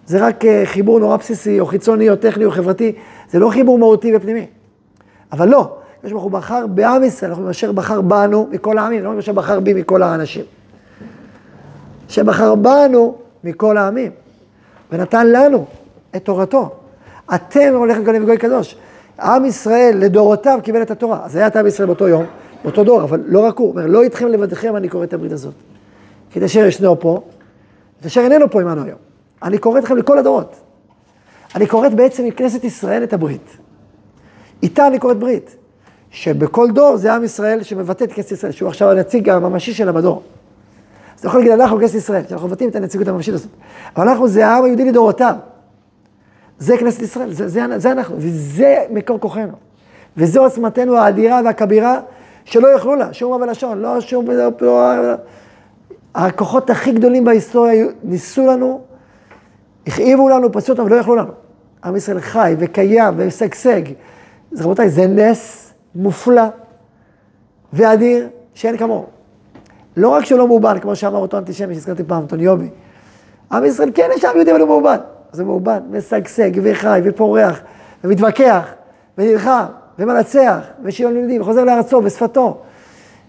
זה 0.06 0.26
רק 0.26 0.44
אה, 0.44 0.62
חיבור 0.64 1.00
נורא 1.00 1.16
בסיסי, 1.16 1.60
או 1.60 1.66
חיצוני, 1.66 2.10
או 2.10 2.16
טכני, 2.16 2.44
או 2.44 2.50
חברתי. 2.50 2.92
זה 3.30 3.38
לא 3.38 3.50
חיבור 3.50 3.78
מהותי 3.78 4.16
ופנימי. 4.16 4.46
אבל 5.32 5.48
לא, 5.48 5.76
יש 6.04 6.12
ברוך 6.12 6.24
הוא 6.24 6.30
בחר 6.30 6.66
בעם 6.66 7.04
ישראל, 7.04 7.30
אנחנו 7.30 7.50
אשר 7.50 7.72
בחר 7.72 8.00
בנו 8.00 8.48
מכל 8.50 8.78
העמים, 8.78 9.04
לא 9.04 9.18
אשר 9.18 9.32
בחר 9.32 9.60
בי 9.60 9.74
מכל 9.74 10.02
האנשים. 10.02 10.44
שבחר 12.08 12.54
בנו 12.54 13.14
מכל 13.44 13.76
העמים, 13.76 14.10
ונתן 14.92 15.26
לנו 15.26 15.64
את 16.16 16.24
תורתו. 16.24 16.70
אתם 17.34 17.74
הולכת 17.74 18.04
גוני 18.04 18.20
וגוי 18.20 18.38
קדוש. 18.38 18.76
עם 19.20 19.44
ישראל 19.44 19.96
לדורותיו 19.98 20.58
קיבל 20.62 20.82
את 20.82 20.90
התורה. 20.90 21.20
אז 21.24 21.36
היה 21.36 21.46
את 21.46 21.56
עם 21.56 21.66
ישראל 21.66 21.86
באותו 21.86 22.08
יום, 22.08 22.24
באותו 22.62 22.84
דור, 22.84 23.02
אבל 23.02 23.22
לא 23.26 23.40
רק 23.40 23.58
הוא. 23.58 23.70
אומר, 23.70 23.86
לא 23.86 24.02
איתכם 24.02 24.28
לבדכם 24.28 24.76
אני 24.76 24.88
קורא 24.88 25.04
את 25.04 25.14
הברית 25.14 25.32
הזאת. 25.32 25.54
כי 26.36 26.40
את 26.40 26.44
אשר 26.44 26.66
ישנו 26.66 27.00
פה, 27.00 27.20
את 28.00 28.06
אשר 28.06 28.20
איננו 28.20 28.50
פה 28.50 28.60
עמנו 28.60 28.84
היום. 28.84 28.98
אני 29.42 29.58
קורא 29.58 29.78
אתכם 29.78 29.96
לכל 29.96 30.18
הדורות. 30.18 30.56
אני 31.54 31.66
קוראת 31.66 31.94
בעצם 31.94 32.24
מכנסת 32.24 32.64
ישראל 32.64 33.02
את 33.02 33.12
הברית. 33.12 33.56
איתה 34.62 34.86
אני 34.86 34.98
קוראת 34.98 35.18
ברית. 35.18 35.56
שבכל 36.10 36.70
דור 36.70 36.96
זה 36.96 37.14
עם 37.14 37.24
ישראל 37.24 37.62
שמבטא 37.62 38.04
את 38.04 38.12
כנסת 38.12 38.32
ישראל, 38.32 38.52
שהוא 38.52 38.68
עכשיו 38.68 38.90
הנציג 38.90 39.28
הממשי 39.28 39.74
שלה 39.74 39.92
בדור. 39.92 40.22
אז 41.14 41.18
אתה 41.20 41.28
יכול 41.28 41.40
להגיד, 41.40 41.52
אנחנו 41.52 41.78
כנסת 41.78 41.94
ישראל, 41.94 42.22
שאנחנו 42.28 42.48
מבטאים 42.48 42.68
את 42.68 42.76
הנציגות 42.76 43.08
הממשית 43.08 43.34
הזאת. 43.34 43.50
אבל 43.96 44.08
אנחנו 44.08 44.28
זה 44.28 44.46
העם 44.46 44.64
היהודי 44.64 44.84
לדורותיו. 44.84 45.34
זה 46.58 46.78
כנסת 46.78 47.02
ישראל, 47.02 47.32
זה, 47.32 47.48
זה, 47.48 47.60
זה 47.76 47.92
אנחנו, 47.92 48.16
וזה 48.18 48.84
מקור 48.90 49.20
כוחנו. 49.20 49.52
וזו 50.16 50.44
עוצמתנו 50.44 50.96
האדירה 50.96 51.40
והכבירה, 51.44 52.00
שלא 52.44 52.68
יוכלו 52.68 52.94
לה, 52.94 53.12
שום 53.12 53.30
מה 53.30 53.46
ולשון, 53.46 53.78
לא 53.78 54.00
שום... 54.00 54.30
לא, 54.30 54.48
לא, 54.60 55.14
הכוחות 56.16 56.70
הכי 56.70 56.92
גדולים 56.92 57.24
בהיסטוריה 57.24 57.86
ניסו 58.02 58.46
לנו, 58.46 58.80
הכאיבו 59.86 60.28
לנו, 60.28 60.52
פצעו 60.52 60.72
אותנו 60.72 60.86
ולא 60.86 60.96
יכלו 60.96 61.16
לנו. 61.16 61.32
עם 61.84 61.96
ישראל 61.96 62.20
חי 62.20 62.54
וקיים 62.58 63.14
ומשגשג. 63.16 63.82
אז 64.52 64.60
רבותיי, 64.60 64.90
זה 64.90 65.06
נס 65.06 65.72
מופלא 65.94 66.42
ואדיר 67.72 68.28
שאין 68.54 68.76
כמוהו. 68.76 69.06
לא 69.96 70.08
רק 70.08 70.24
שהוא 70.24 70.38
לא 70.38 70.48
מאובן, 70.48 70.78
כמו 70.78 70.96
שאמר 70.96 71.18
אותו 71.18 71.38
אנטישמי 71.38 71.74
שהזכרתי 71.74 72.04
פעם, 72.04 72.26
טוניובי. 72.26 72.68
עם 73.52 73.64
ישראל 73.64 73.90
כן 73.94 74.08
יש 74.16 74.24
עם 74.24 74.36
יהודי, 74.36 74.50
אבל 74.50 74.60
הוא 74.60 74.68
מאובן. 74.68 74.96
זה 75.32 75.44
מאובן, 75.44 75.78
משגשג 75.90 76.50
וחי 76.62 77.00
ופורח 77.04 77.60
ומתווכח 78.04 78.68
ונלחם 79.18 79.64
ומנצח 79.98 80.58
ושוויון 80.82 81.14
לימודים 81.14 81.40
וחוזר 81.40 81.64
לארצו 81.64 82.00
ושפתו. 82.04 82.60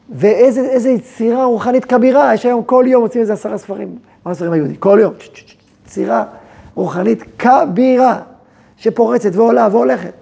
ואיזה 0.10 0.90
יצירה 0.90 1.46
רוחנית 1.46 1.86
כבירה, 1.86 2.34
יש 2.34 2.46
היום 2.46 2.64
כל 2.64 2.86
יום 2.88 3.04
מוצאים 3.04 3.22
איזה 3.22 3.34
עשרה 3.34 3.58
ספרים, 3.58 3.96
מה 4.26 4.32
הספרים 4.32 4.52
היהודי? 4.52 4.76
כל 4.80 4.98
יום. 5.02 5.14
יצירה 5.86 6.24
רוחנית 6.76 7.24
כבירה, 7.40 8.20
שפורצת 8.78 9.36
ועולה 9.36 9.68
והולכת. 9.72 10.14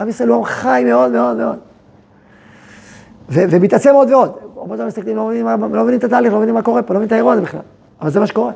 עם 0.00 0.08
ישראל 0.08 0.28
הוא 0.28 0.38
עם 0.38 0.44
חי 0.44 0.82
מאוד 0.86 1.12
מאוד 1.12 1.36
מאוד. 1.36 1.58
ומתעצם 3.28 3.94
עוד 3.94 4.10
ועוד. 4.10 4.32
אומות 4.56 4.80
המסתכלים 4.80 5.16
לא 5.16 5.26
מבינים, 5.26 5.46
לא 5.46 5.82
מבינים 5.82 5.98
את 5.98 6.04
התהליך, 6.04 6.32
לא 6.32 6.38
מבינים 6.38 6.54
מה 6.54 6.62
קורה 6.62 6.82
פה, 6.82 6.94
לא 6.94 7.00
מבינים 7.00 7.06
את 7.06 7.12
האירוע 7.12 7.32
הזה 7.32 7.42
בכלל. 7.42 7.60
אבל 8.00 8.10
זה 8.10 8.20
מה 8.20 8.26
שקורה. 8.26 8.52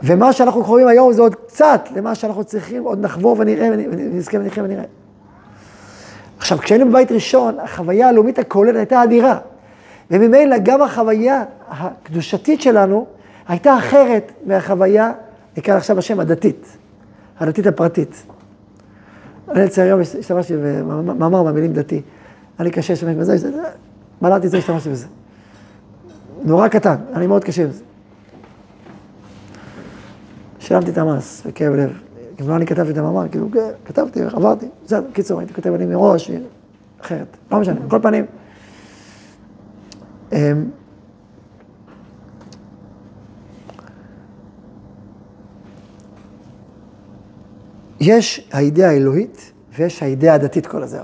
ומה 0.00 0.32
שאנחנו 0.32 0.64
קוראים 0.64 0.88
היום 0.88 1.12
זה 1.12 1.22
עוד 1.22 1.34
קצת 1.34 1.88
למה 1.96 2.14
שאנחנו 2.14 2.44
צריכים, 2.44 2.82
עוד 2.84 3.00
נחבור 3.00 3.36
ונראה, 3.38 3.68
ונזכה 3.72 4.38
ונראה 4.38 4.64
ונראה. 4.64 4.84
עכשיו, 6.38 6.58
כשהיינו 6.58 6.90
בבית 6.90 7.12
ראשון, 7.12 7.60
החוויה 7.60 8.08
הלאומית 8.08 8.38
הכוללת 8.38 8.76
הייתה 8.76 9.04
אדירה. 9.04 9.38
וממילא 10.10 10.56
גם 10.58 10.82
החוויה 10.82 11.44
הקדושתית 11.68 12.62
שלנו 12.62 13.06
הייתה 13.48 13.78
אחרת 13.78 14.32
מהחוויה, 14.46 15.12
נקרא 15.56 15.76
עכשיו 15.76 15.96
בשם 15.96 16.20
הדתית, 16.20 16.76
הדתית 17.40 17.66
הפרטית. 17.66 18.26
אני 19.50 19.64
לצערי 19.64 19.88
היום 19.88 20.00
השתמשתי 20.00 20.54
במאמר 20.56 21.42
מהמילים 21.42 21.72
דתי. 21.72 22.02
היה 22.58 22.64
לי 22.64 22.70
קשה 22.70 22.92
להשתמש 22.92 23.16
בזה, 23.16 23.50
בלעתי 24.22 24.46
את 24.46 24.50
זה, 24.50 24.58
השתמשתי 24.58 24.90
בזה. 24.90 25.06
נורא 26.42 26.68
קטן, 26.68 26.96
אני 27.14 27.26
מאוד 27.26 27.44
קשה 27.44 27.62
עם 27.62 27.70
זה. 27.70 27.82
שילמתי 30.58 30.90
את 30.90 30.98
המס 30.98 31.42
בכאב 31.46 31.72
לב. 31.72 32.07
אם 32.40 32.48
לא 32.48 32.56
אני 32.56 32.66
כתבתי 32.66 32.90
את 32.90 32.98
המאמר, 32.98 33.28
כאילו, 33.28 33.50
כן, 33.50 33.70
כתבתי, 33.84 34.22
עברתי, 34.22 34.66
בסדר, 34.84 35.06
קיצור, 35.12 35.40
הייתי 35.40 35.54
כותב 35.54 35.72
אני 35.72 35.86
מראש, 35.86 36.30
אחרת, 37.00 37.36
לא 37.50 37.60
משנה, 37.60 37.80
כל 37.88 37.98
פנים. 38.02 38.24
אמ, 40.32 40.64
יש 48.00 48.48
האידאה 48.52 48.90
האלוהית 48.90 49.52
ויש 49.76 50.02
האידאה 50.02 50.34
הדתית 50.34 50.66
כל 50.66 50.82
הזמן. 50.82 51.00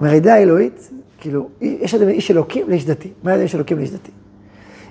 אומר, 0.00 0.10
האידאה 0.10 0.34
האלוהית, 0.34 0.90
כאילו, 1.18 1.48
יש 1.60 1.94
אדם 1.94 2.08
איש 2.08 2.30
אלוקים 2.30 2.70
לאיש 2.70 2.86
דתי. 2.86 3.12
מה 3.22 3.36
זה 3.36 3.42
איש 3.42 3.54
אלוקים 3.54 3.78
לאיש 3.78 3.90
דתי? 3.90 4.10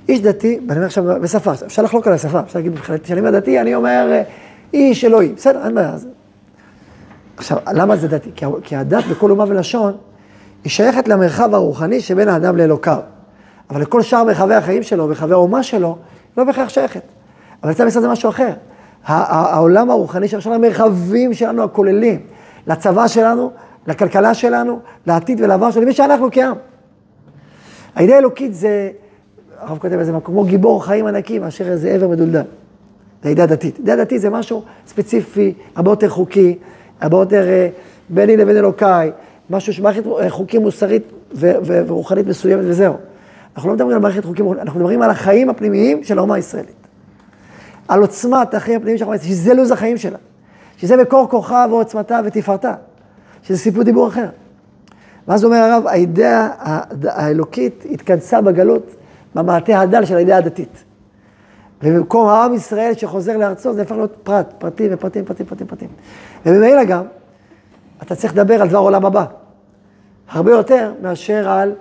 איש 0.10 0.22
דתי, 0.22 0.60
ואני 0.68 0.76
אומר 0.76 0.86
עכשיו 0.86 1.04
בשפה, 1.22 1.52
אפשר 1.66 1.82
לחלוק 1.82 2.08
על 2.08 2.14
השפה, 2.14 2.40
אפשר 2.40 2.60
להגיד 2.60 2.72
מבחינת, 2.72 3.04
כשאני 3.04 3.20
אומר 3.20 3.32
דתי, 3.32 3.62
אני 3.62 3.76
אומר 3.76 4.22
איש 4.74 5.06
אלוהים, 5.06 5.36
בסדר, 5.36 5.66
אין 5.66 5.76
בעיה. 5.76 5.96
עכשיו, 7.38 7.58
למה 7.74 7.96
זה 7.96 8.08
דתי? 8.08 8.30
כי, 8.64 8.76
הדת 8.76 9.04
בכל 9.06 9.32
אומה 9.32 9.46
ולשון, 9.48 9.94
היא 10.64 10.72
שייכת 10.72 11.08
למרחב 11.08 11.54
הרוחני 11.54 12.02
שבין 12.02 12.28
האדם 12.28 12.58
לאלוקיו. 12.58 13.00
אבל 13.70 13.82
לכל 13.82 14.02
שאר 14.02 14.24
מרחבי 14.24 14.56
החיים 14.56 14.84
שלו, 14.84 15.08
מרחבי 15.08 15.34
האומה 15.34 15.64
שלו, 15.64 15.98
לא 16.38 16.44
בהכרח 16.44 16.70
שייכת. 16.70 17.02
אבל 17.64 17.72
אצל 17.72 17.84
המשרד 17.84 18.02
זה 18.02 18.10
משהו 18.10 18.30
אחר. 18.30 18.54
העולם 19.06 19.90
הרוחני 19.90 20.28
שלנו, 20.28 20.56
המרחבים 20.56 21.34
שלנו 21.34 21.64
הכוללים, 21.64 22.20
לצבא 22.68 23.08
שלנו, 23.08 23.52
לכלכלה 23.88 24.34
שלנו, 24.34 24.80
לעתיד 25.08 25.42
ולעבר 25.42 25.72
שלנו, 25.72 25.84
למי 25.84 25.94
שאנחנו 25.94 26.28
כעם. 26.32 26.56
האידאה 27.96 28.16
האלוקית 28.16 28.54
זה, 28.54 28.90
הרב 29.60 29.78
כותב 29.78 29.94
איזה 29.94 30.12
מקום, 30.14 30.36
כמו 30.36 30.44
גיבור 30.44 30.86
חיים 30.86 31.06
ענקי 31.06 31.40
מאשר 31.40 31.72
איזה 31.72 31.90
עבר 31.90 32.08
מדולדל. 32.08 32.44
אידאה 33.26 33.46
דתית. 33.46 33.80
אידאה 33.80 33.96
דתית 33.96 34.22
זה 34.22 34.30
משהו 34.30 34.64
ספציפי, 34.88 35.54
הרבה 35.76 35.92
יותר 35.92 36.10
חוקי, 36.10 36.58
הרבה 37.02 37.18
יותר 37.18 37.44
uh, 37.44 38.14
ביני 38.14 38.38
לבין 38.38 38.58
אלוקיי, 38.58 39.12
משהו 39.50 39.74
שמערכת 39.74 40.06
uh, 40.06 40.10
חוקים 40.30 40.62
מוסרית 40.62 41.04
ורוחנית 41.36 42.28
מסוימת 42.28 42.64
וזהו. 42.68 42.94
אנחנו 43.56 43.70
לא 43.70 43.76
מדברים 43.76 43.96
על 43.96 44.02
מערכת 44.02 44.26
חוקים, 44.26 44.54
אנחנו 44.54 44.80
מדברים 44.80 45.02
על 45.02 45.10
החיים 45.10 45.50
הפנימיים 45.50 46.04
של 46.04 46.18
האומה 46.18 46.36
הישראלית. 46.36 46.88
על 47.88 48.02
עוצמת 48.02 48.54
החיים 48.54 48.78
הפנימיים 48.78 48.98
של 48.98 49.04
האומה 49.04 49.16
הישראלית, 49.16 49.38
שזה 49.38 49.54
לו"ז 49.54 49.72
החיים 49.72 49.98
שלה. 49.98 50.18
שזה 50.78 50.98
מקור 50.98 51.30
כוחה 51.30 51.66
ועוצמתה 51.70 52.20
ותפארתה. 52.26 52.74
שזה 53.44 53.58
סיפור 53.58 53.84
דיבור 53.84 54.08
אחר. 54.08 54.28
ואז 55.28 55.46
אומר 55.46 55.58
הרב, 55.58 55.88
האידאה 55.88 56.50
האלוקית 57.04 57.86
התכנסה 57.92 58.42
בגלות 58.42 58.96
במעטה 59.36 59.80
הדל 59.80 60.06
של 60.06 60.16
האידאה 60.16 60.38
הדתית. 60.38 60.84
ובמקום 61.84 62.28
העם 62.28 62.54
ישראל 62.54 62.94
שחוזר 62.98 63.38
לארצו, 63.38 63.74
זה 63.74 63.82
הפך 63.82 63.92
להיות 63.92 64.16
פרט, 64.24 64.54
פרטים 64.58 64.90
ופרטים, 64.94 65.26
פרטים, 65.26 65.46
פרטים, 65.46 65.68
פרטים. 65.68 65.90
וממילא 66.46 66.84
גם, 66.84 67.04
אתה 68.02 68.16
צריך 68.16 68.34
לדבר 68.34 68.62
על 68.62 68.70
דבר 68.70 68.80
עולם 68.80 69.06
הבא. 69.06 69.26
הרבה 70.30 70.52
יותר 70.52 70.94
מאשר 71.02 71.50
על 71.50 71.74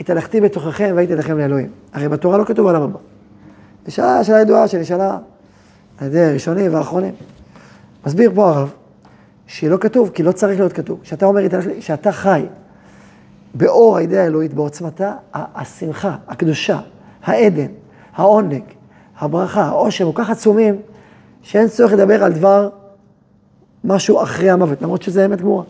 התהלכתי 0.00 0.40
בתוככם 0.40 0.92
והייתי 0.94 1.14
לכם 1.14 1.38
לאלוהים. 1.38 1.70
הרי 1.92 2.08
בתורה 2.08 2.38
לא 2.38 2.44
כתוב 2.44 2.66
עולם 2.66 2.82
הבא. 2.82 2.98
זו 3.86 3.92
שאלה, 4.22 4.40
ידועה 4.40 4.68
שנשאלה 4.68 5.18
על 5.98 6.06
ידי 6.06 6.30
ראשונים 6.32 6.74
ואחרונים. 6.74 7.14
מסביר 8.06 8.32
פה 8.34 8.48
הרב, 8.48 8.72
שהיא 9.46 9.70
לא 9.70 9.76
כתוב, 9.76 10.10
כי 10.14 10.22
לא 10.22 10.32
צריך 10.32 10.58
להיות 10.58 10.72
כתוב. 10.72 11.00
כשאתה 11.02 11.26
אומר, 11.26 11.40
שאתה 11.80 12.12
חי 12.12 12.46
באור 13.54 13.96
האידאה 13.96 14.22
האלוהית, 14.22 14.54
בעוצמתה, 14.54 15.14
השמחה, 15.34 16.16
הקדושה, 16.28 16.78
העדן, 17.24 17.66
העונג, 18.14 18.62
הברכה, 19.22 19.62
העושר, 19.62 20.12
כל 20.12 20.22
כך 20.22 20.30
עצומים, 20.30 20.76
שאין 21.42 21.68
צורך 21.68 21.92
לדבר 21.92 22.24
על 22.24 22.32
דבר, 22.32 22.68
משהו 23.84 24.22
אחרי 24.22 24.50
המוות, 24.50 24.82
למרות 24.82 25.02
שזה 25.02 25.26
אמת 25.26 25.40
גמורה. 25.40 25.64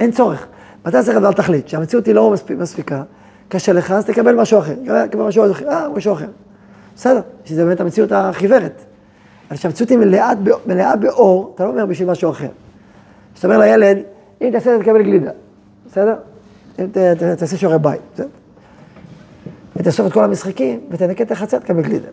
אין 0.00 0.10
צורך. 0.12 0.46
ואתה 0.84 1.02
צריך 1.02 1.16
לדבר 1.16 1.32
תכלית, 1.32 1.68
שהמציאות 1.68 2.06
היא 2.06 2.14
לא 2.14 2.30
מספיק, 2.30 2.58
מספיקה, 2.58 3.02
קשה 3.48 3.72
לך, 3.72 3.90
אז 3.90 4.04
תקבל 4.04 4.34
משהו 4.34 4.58
אחר. 4.58 4.74
תקבל 5.10 5.22
משהו 5.22 5.50
אחר, 5.50 5.68
אה, 5.68 5.88
משהו 5.88 6.12
אחר. 6.12 6.28
בסדר, 6.96 7.20
שזה 7.44 7.64
באמת 7.64 7.80
המציאות 7.80 8.12
החיוורת. 8.12 8.84
אבל 9.48 9.58
כשהמציאות 9.58 9.90
היא 9.90 9.98
מלאה, 9.98 10.32
מלאה 10.66 10.96
באור, 10.96 11.52
אתה 11.54 11.64
לא 11.64 11.70
אומר 11.70 11.86
בשביל 11.86 12.10
משהו 12.10 12.30
אחר. 12.30 12.48
כשאתה 13.34 13.48
אומר 13.48 13.58
לילד, 13.58 13.98
אם 14.40 14.48
תעשה 14.52 14.74
את 14.74 14.78
זה 14.78 14.84
תקבל 14.84 15.02
גלידה, 15.02 15.30
בסדר? 15.86 16.14
אם 16.78 16.86
תעשה 17.38 17.56
שיעורי 17.56 17.78
בית, 17.78 18.00
בסדר? 18.14 18.28
ותאסוף 19.76 20.06
את 20.06 20.12
כל 20.12 20.24
המשחקים 20.24 20.80
ותנקה 20.90 21.24
את 21.24 21.30
החצר, 21.30 21.58
תקבל 21.58 21.82
גלידה. 21.82 22.08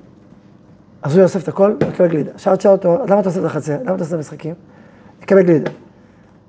אז 1.08 1.16
הוא 1.16 1.24
יאסוף 1.24 1.44
את 1.44 1.48
הכל, 1.48 1.74
ותקבל 1.80 2.08
גלידה. 2.08 2.32
עכשיו 2.34 2.56
תשאל 2.56 2.72
אותו, 2.72 2.98
למה 3.08 3.20
אתה 3.20 3.30
עושה 3.30 3.40
את 3.40 3.46
החצר? 3.46 3.78
למה 3.84 3.96
אתה 3.96 4.04
עושה 4.04 4.06
את 4.06 4.14
המשחקים? 4.14 4.54
תקבל 5.20 5.42
גלידה. 5.42 5.72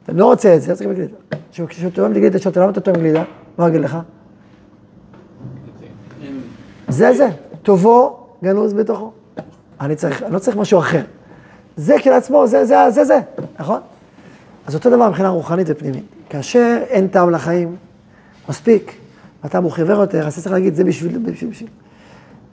אתה 0.05 0.13
לא 0.13 0.27
רוצה 0.27 0.57
את 0.57 0.63
זה, 0.63 0.73
אז 0.73 0.79
תקבל 0.79 0.93
גלידה. 0.95 1.15
כשהוא 1.51 1.91
תואם 1.91 2.13
לי 2.13 2.21
גלידה, 2.21 2.39
שאלת 2.39 2.57
למה 2.57 2.71
אתה 2.71 2.81
תואם 2.81 2.97
גלידה? 2.97 3.23
מה 3.59 3.65
הוא 3.65 3.69
יגיד 3.69 3.81
לך? 3.81 3.99
זה 6.89 7.13
זה, 7.13 7.29
טובו 7.63 8.27
גנוז 8.45 8.73
בתוכו. 8.73 9.13
אני 9.81 9.97
צריך, 9.97 10.23
אני 10.23 10.33
לא 10.33 10.39
צריך 10.39 10.57
משהו 10.57 10.79
אחר. 10.79 11.03
זה 11.77 11.95
כשלעצמו, 11.99 12.47
זה, 12.47 12.65
זה, 12.65 12.77
זה, 12.91 13.05
זה, 13.05 13.21
נכון? 13.61 13.81
אז 14.67 14.75
אותו 14.75 14.91
דבר 14.91 15.09
מבחינה 15.09 15.29
רוחנית 15.29 15.67
ופנימית. 15.71 16.05
כאשר 16.31 16.79
אין 16.89 17.09
טעם 17.09 17.31
לחיים, 17.31 17.77
מספיק, 18.49 18.93
ואתה 19.45 19.61
מוכיבר 19.61 20.01
יותר, 20.01 20.27
אז 20.27 20.33
אתה 20.33 20.43
צריך 20.43 20.53
להגיד, 20.53 20.75
זה 20.75 20.85
בשביל, 20.85 21.19
בשביל, 21.19 21.51
בשביל, 21.51 21.69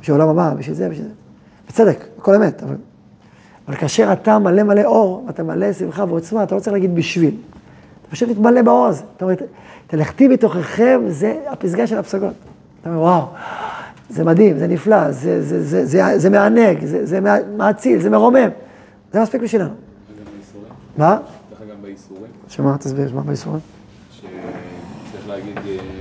בשביל 0.01 0.17
עולם 0.17 0.29
הבא, 0.29 0.53
בשביל 0.53 0.75
זה, 0.75 0.89
בשביל 0.89 1.07
זה. 1.07 1.24
בצדק, 1.67 2.05
הכל 2.17 2.35
אמת, 2.35 2.63
אבל, 2.63 2.75
אבל 3.67 3.75
כאשר 3.75 4.13
אתה 4.13 4.39
מלא 4.39 4.63
מלא 4.63 4.83
אור, 4.85 5.23
ואתה 5.27 5.43
מלא 5.43 5.73
שמחה 5.73 6.05
ועוצמה, 6.07 6.43
אתה 6.43 6.55
לא 6.55 6.59
צריך 6.59 6.73
להגיד 6.73 6.95
בשביל. 6.95 7.35
אתה 8.01 8.11
פשוט 8.11 8.29
מתמלא 8.29 8.61
באור 8.61 8.85
הזה. 8.85 9.03
אתה 9.17 9.25
אומר, 9.25 9.35
תלכתי 9.87 10.27
בתוככם, 10.27 11.01
זה 11.07 11.35
הפסגה 11.47 11.87
של 11.87 11.97
הפסגות. 11.97 12.33
אתה 12.81 12.89
אומר, 12.89 13.01
וואו, 13.01 13.25
זה 14.09 14.23
מדהים, 14.23 14.59
זה 14.59 14.67
נפלא, 14.67 15.11
זה, 15.11 15.41
זה, 15.41 15.63
זה, 15.63 15.85
זה, 15.85 16.19
זה 16.19 16.29
מענג, 16.29 16.85
זה, 16.85 17.05
זה 17.05 17.19
מעציל, 17.57 18.01
זה 18.01 18.09
מרומם. 18.09 18.49
זה 19.13 19.21
מספיק 19.21 19.41
בשבילנו. 19.41 19.69
מה? 20.97 21.17
דרך 21.49 21.61
אגב 21.61 21.81
בייסורים. 21.81 22.31
שמה? 22.47 22.77
תסביר, 22.77 23.15
מה 23.15 23.21
בייסורים? 23.21 23.59
שצריך 24.11 24.31
צריך 25.11 25.29
להגיד 25.29 25.59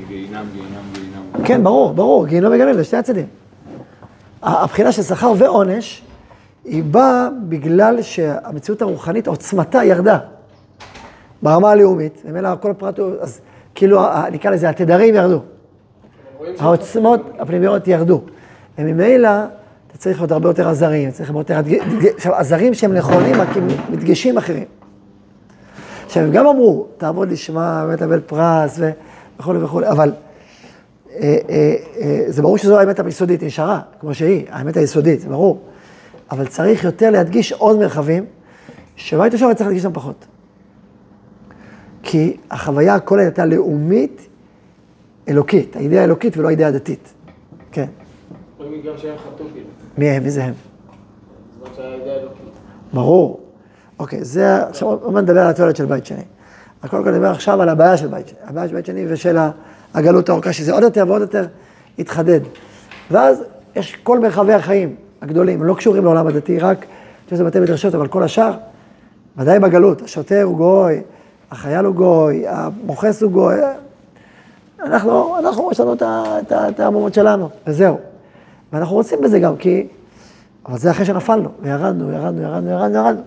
גיהינם, 0.08 0.46
גיהינם, 0.52 0.82
גיהינם. 0.92 1.46
כן, 1.46 1.64
ברור, 1.64 1.92
ברור, 1.92 2.26
גיהינום 2.26 2.52
וגן 2.52 2.68
עדן, 2.68 2.78
לשני 2.78 2.98
הצדדים. 2.98 3.26
הבחינה 4.44 4.92
של 4.92 5.02
שכר 5.02 5.32
ועונש, 5.38 6.02
היא 6.64 6.82
באה 6.82 7.28
בגלל 7.48 8.02
שהמציאות 8.02 8.82
הרוחנית, 8.82 9.26
עוצמתה 9.26 9.84
ירדה. 9.84 10.18
ברמה 11.42 11.70
הלאומית, 11.70 12.22
ממילא 12.24 12.50
כל 12.60 12.70
הפרט, 12.70 12.98
אז 13.20 13.40
כאילו, 13.74 14.02
נקרא 14.32 14.50
לזה, 14.50 14.68
התדרים 14.68 15.14
ירדו. 15.14 15.40
העוצמות 16.58 17.20
הפנימיות 17.38 17.88
ירדו. 17.88 18.20
וממילא, 18.78 19.28
אתה 19.86 19.98
צריך 19.98 20.18
להיות 20.18 20.32
הרבה 20.32 20.48
יותר 20.48 20.68
עזרים, 20.68 21.10
צריך 21.10 21.30
הרבה 21.30 21.40
יותר... 21.40 21.60
עכשיו, 22.14 22.34
עזרים 22.34 22.74
שהם 22.74 22.94
נכונים, 22.94 23.40
רק 23.40 23.56
עם 23.56 23.68
מדגשים 23.90 24.38
אחרים. 24.38 24.64
עכשיו, 26.06 26.22
הם 26.22 26.30
גם 26.30 26.46
אמרו, 26.46 26.86
תעבוד 26.96 27.30
לשמה, 27.30 27.84
באמת 27.86 28.00
לקבל 28.00 28.20
פרס 28.20 28.80
וכולי 29.38 29.58
וכולי, 29.62 29.88
אבל 29.88 30.12
זה 32.28 32.42
ברור 32.42 32.58
שזו 32.58 32.78
האמת 32.78 33.00
היסודית, 33.00 33.40
היא 33.40 33.46
נשארה, 33.46 33.80
כמו 34.00 34.14
שהיא, 34.14 34.44
האמת 34.50 34.76
היסודית, 34.76 35.20
זה 35.20 35.28
ברור. 35.28 35.60
אבל 36.30 36.46
צריך 36.46 36.84
יותר 36.84 37.10
להדגיש 37.10 37.52
עוד 37.52 37.78
מרחבים, 37.78 38.24
שבית 38.96 39.32
ראשון 39.32 39.54
צריך 39.54 39.66
להדגיש 39.66 39.84
אותם 39.84 39.94
פחות. 39.94 40.26
כי 42.02 42.36
החוויה 42.50 42.94
הכוללת 42.94 43.26
הייתה 43.26 43.46
לאומית, 43.46 44.28
אלוקית, 45.28 45.76
האידאה 45.76 46.00
האלוקית 46.00 46.36
ולא 46.36 46.48
האידאה 46.48 46.68
הדתית. 46.68 47.12
כן. 47.72 47.86
רואים 48.58 48.82
גם 48.82 48.92
שהם 48.96 49.18
חטאו 49.18 49.46
כאילו. 49.52 49.66
מי 49.98 50.08
הם? 50.10 50.22
מי 50.22 50.30
זה 50.30 50.44
הם? 50.44 50.54
ברור. 52.92 53.40
אוקיי, 53.98 54.24
זה, 54.24 54.66
עכשיו 54.66 54.88
עוד 54.88 55.12
מעט 55.12 55.24
נדבר 55.24 55.40
על 55.40 55.50
התועלת 55.50 55.76
של 55.76 55.84
בית 55.84 56.06
שני. 56.06 56.22
קודם 56.90 57.04
כל 57.04 57.10
נדבר 57.10 57.30
עכשיו 57.30 57.62
על 57.62 57.68
הבעיה 57.68 57.96
של 57.96 58.06
בית 58.06 58.28
שני. 58.28 58.38
הבעיה 58.44 58.68
של 58.68 58.74
בית 58.74 58.86
שני 58.86 59.04
ושל 59.08 59.36
הגלות 59.94 60.28
האורכה, 60.28 60.52
שזה 60.52 60.72
עוד 60.72 60.82
יותר 60.82 61.04
ועוד 61.08 61.20
יותר 61.20 61.46
התחדד. 61.98 62.40
ואז 63.10 63.42
יש 63.76 63.96
כל 64.02 64.18
מרחבי 64.18 64.52
החיים 64.52 64.94
הגדולים, 65.22 65.62
לא 65.62 65.74
קשורים 65.74 66.04
לעולם 66.04 66.26
הדתי, 66.26 66.58
רק, 66.58 66.86
זה 67.30 67.44
בתי 67.44 67.60
מדרשות, 67.60 67.94
אבל 67.94 68.08
כל 68.08 68.22
השאר, 68.22 68.52
ודאי 69.36 69.58
בגלות, 69.58 70.02
השוטר 70.02 70.42
הוא 70.42 70.56
גוי, 70.56 71.00
החייל 71.50 71.84
הוא 71.84 71.94
גוי, 71.94 72.44
המוכס 72.48 73.22
הוא 73.22 73.32
גוי. 73.32 73.54
אנחנו, 74.82 75.38
אנחנו, 75.38 75.70
יש 75.72 75.80
לנו 75.80 75.94
את 76.68 76.80
העמומות 76.80 77.14
שלנו, 77.14 77.48
וזהו. 77.66 77.98
ואנחנו 78.72 78.96
רוצים 78.96 79.18
בזה 79.20 79.38
גם, 79.38 79.56
כי... 79.56 79.86
אבל 80.66 80.78
זה 80.78 80.90
אחרי 80.90 81.04
שנפלנו, 81.04 81.48
וירדנו, 81.62 82.12
ירדנו, 82.12 82.42
ירדנו, 82.42 82.70
ירדנו, 82.70 82.96
ירדנו. 82.96 83.20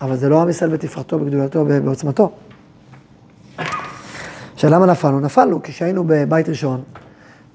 אבל 0.00 0.16
זה 0.16 0.28
לא 0.28 0.42
עם 0.42 0.48
ישראל 0.48 0.70
בתפארתו, 0.70 1.18
בגדולתו, 1.18 1.64
בעוצמתו. 1.84 2.30
עכשיו, 4.64 4.76
למה 4.76 4.92
נפלנו? 4.92 5.20
נפלנו 5.20 5.62
כשהיינו 5.62 6.04
בבית 6.06 6.48
ראשון, 6.48 6.82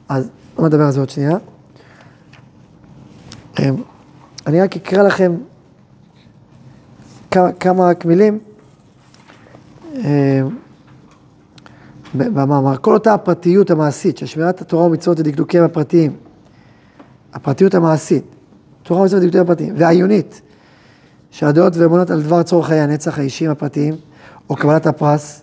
אז 0.10 0.30
בואו 0.56 0.68
נדבר 0.68 0.84
על 0.84 0.92
זה 0.92 1.00
עוד 1.00 1.10
שנייה. 1.10 1.38
אמ, 3.60 3.76
אני 4.48 4.62
רק 4.62 4.76
אקרא 4.76 5.04
לכם 5.04 5.36
כמה, 7.32 7.52
כמה 7.52 7.92
מילים. 8.06 8.40
אמ, 9.96 10.04
במאמר, 12.14 12.78
כל 12.78 12.94
אותה 12.94 13.14
הפרטיות 13.14 13.72
המעשית 13.72 14.18
של 14.18 14.26
שמירת 14.26 14.62
התורה 14.62 14.84
ומצוות 14.84 15.20
ודקדוקיהם 15.20 15.66
הפרטיים, 15.66 16.16
הפרטיות 17.34 17.76
המעשית, 17.76 18.24
תורה 18.84 19.02
ומצוות 19.02 19.22
ודקדוקיהם 19.22 19.46
הפרטיים, 19.46 19.74
והעיונית, 19.78 20.42
של 21.32 21.46
הדעות 21.46 21.78
ואמונות 21.78 22.10
על 22.10 22.22
דבר 22.22 22.44
צורך 22.44 22.68
חיי 22.68 22.80
הנצח 22.80 23.20
האישיים 23.20 23.52
הפרטיים, 23.52 23.94
או 24.50 24.56
קבלת 24.56 24.88
הפרס, 24.88 25.42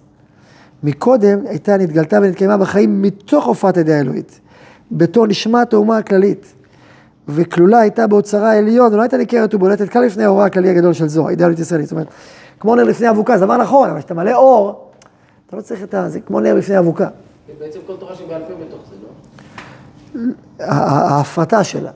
מקודם 0.83 1.38
הייתה 1.47 1.76
נתגלתה 1.76 2.18
ונתקיימה 2.23 2.56
בחיים 2.56 3.02
מתוך 3.02 3.47
הופעת 3.47 3.76
הידי 3.76 3.95
האלוהית, 3.95 4.40
בתור 4.92 5.26
נשמת 5.26 5.73
האומה 5.73 5.99
הכללית, 5.99 6.52
וכלולה 7.28 7.78
הייתה 7.78 8.06
באוצרה 8.06 8.50
העליון, 8.53 8.94
ולא 8.94 9.03
הייתה 9.03 9.16
ניכרת 9.16 9.55
ובולטת 9.55 9.88
כאן 9.88 10.03
לפני 10.03 10.24
האורה 10.24 10.46
הכללי 10.46 10.70
הגדול 10.70 10.92
של 10.92 11.09
זו, 11.09 11.29
האידיאלית 11.29 11.59
ישראלית. 11.59 11.87
זאת 11.87 11.92
אומרת, 11.92 12.07
כמו 12.61 12.74
נר 12.77 12.85
לפני 12.85 13.11
אבוקה, 13.11 13.38
זה 13.38 13.44
דבר 13.44 13.57
נכון, 13.57 13.90
אבל 13.90 13.98
כשאתה 13.98 14.14
מלא 14.14 14.35
אור, 14.35 14.90
אתה 15.46 15.57
לא 15.57 15.62
צריך 15.62 15.83
את 15.83 15.94
ה... 15.94 16.09
זה 16.09 16.20
כמו 16.20 16.40
נר 16.40 16.55
לפני 16.55 16.79
אבוקה. 16.79 17.09
בעצם 17.59 17.79
כל 17.87 17.96
תורה 17.96 18.14
שבעל 18.14 18.42
פה 18.48 18.55
בתוך 18.66 18.81
זה, 18.90 18.96
לא? 19.03 20.33
ההפרטה 20.61 21.64
שלה, 21.64 21.90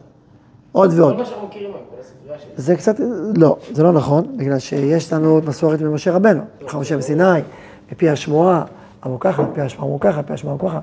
עוד 0.73 0.93
ועוד. 0.95 1.13
כל 1.13 1.19
מה 1.19 1.25
שאנחנו 1.25 1.47
מכירים 1.47 1.71
היום, 1.71 1.85
כל 1.91 1.97
הספרייה 2.01 2.39
שלה. 2.39 2.51
זה 2.57 2.77
קצת, 2.77 3.01
לא, 3.37 3.57
זה 3.73 3.83
לא 3.83 3.93
נכון, 3.93 4.37
בגלל 4.37 4.59
שיש 4.59 5.13
לנו 5.13 5.41
מסורת 5.47 5.81
ממשה 5.81 6.13
רבנו, 6.13 6.43
חם 6.69 6.81
השם 6.81 7.01
סיני, 7.01 7.41
מפי 7.93 8.09
השמועה, 8.09 8.65
אמרו 9.07 9.21
ככה, 9.21 9.43
מפי 9.43 9.61
השמועה 9.61 9.87
אמרו 9.87 10.01
ככה, 10.01 10.21
מפי 10.21 10.33
השמועה 10.33 10.57
אמרו 10.57 10.69
ככה. 10.69 10.81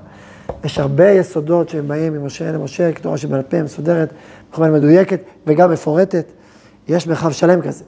יש 0.64 0.78
הרבה 0.78 1.10
יסודות 1.10 1.68
שהם 1.68 1.88
באים 1.88 2.12
ממשה 2.12 2.52
למשה, 2.52 2.92
כתורה 2.92 3.16
שבעל 3.16 3.42
פה, 3.42 3.62
מסודרת, 3.62 4.12
מכוונת 4.50 4.72
מדויקת 4.72 5.20
וגם 5.46 5.70
מפורטת. 5.72 6.32
יש 6.88 7.06
מרחב 7.06 7.30
שלם 7.30 7.62
כזה. 7.62 7.84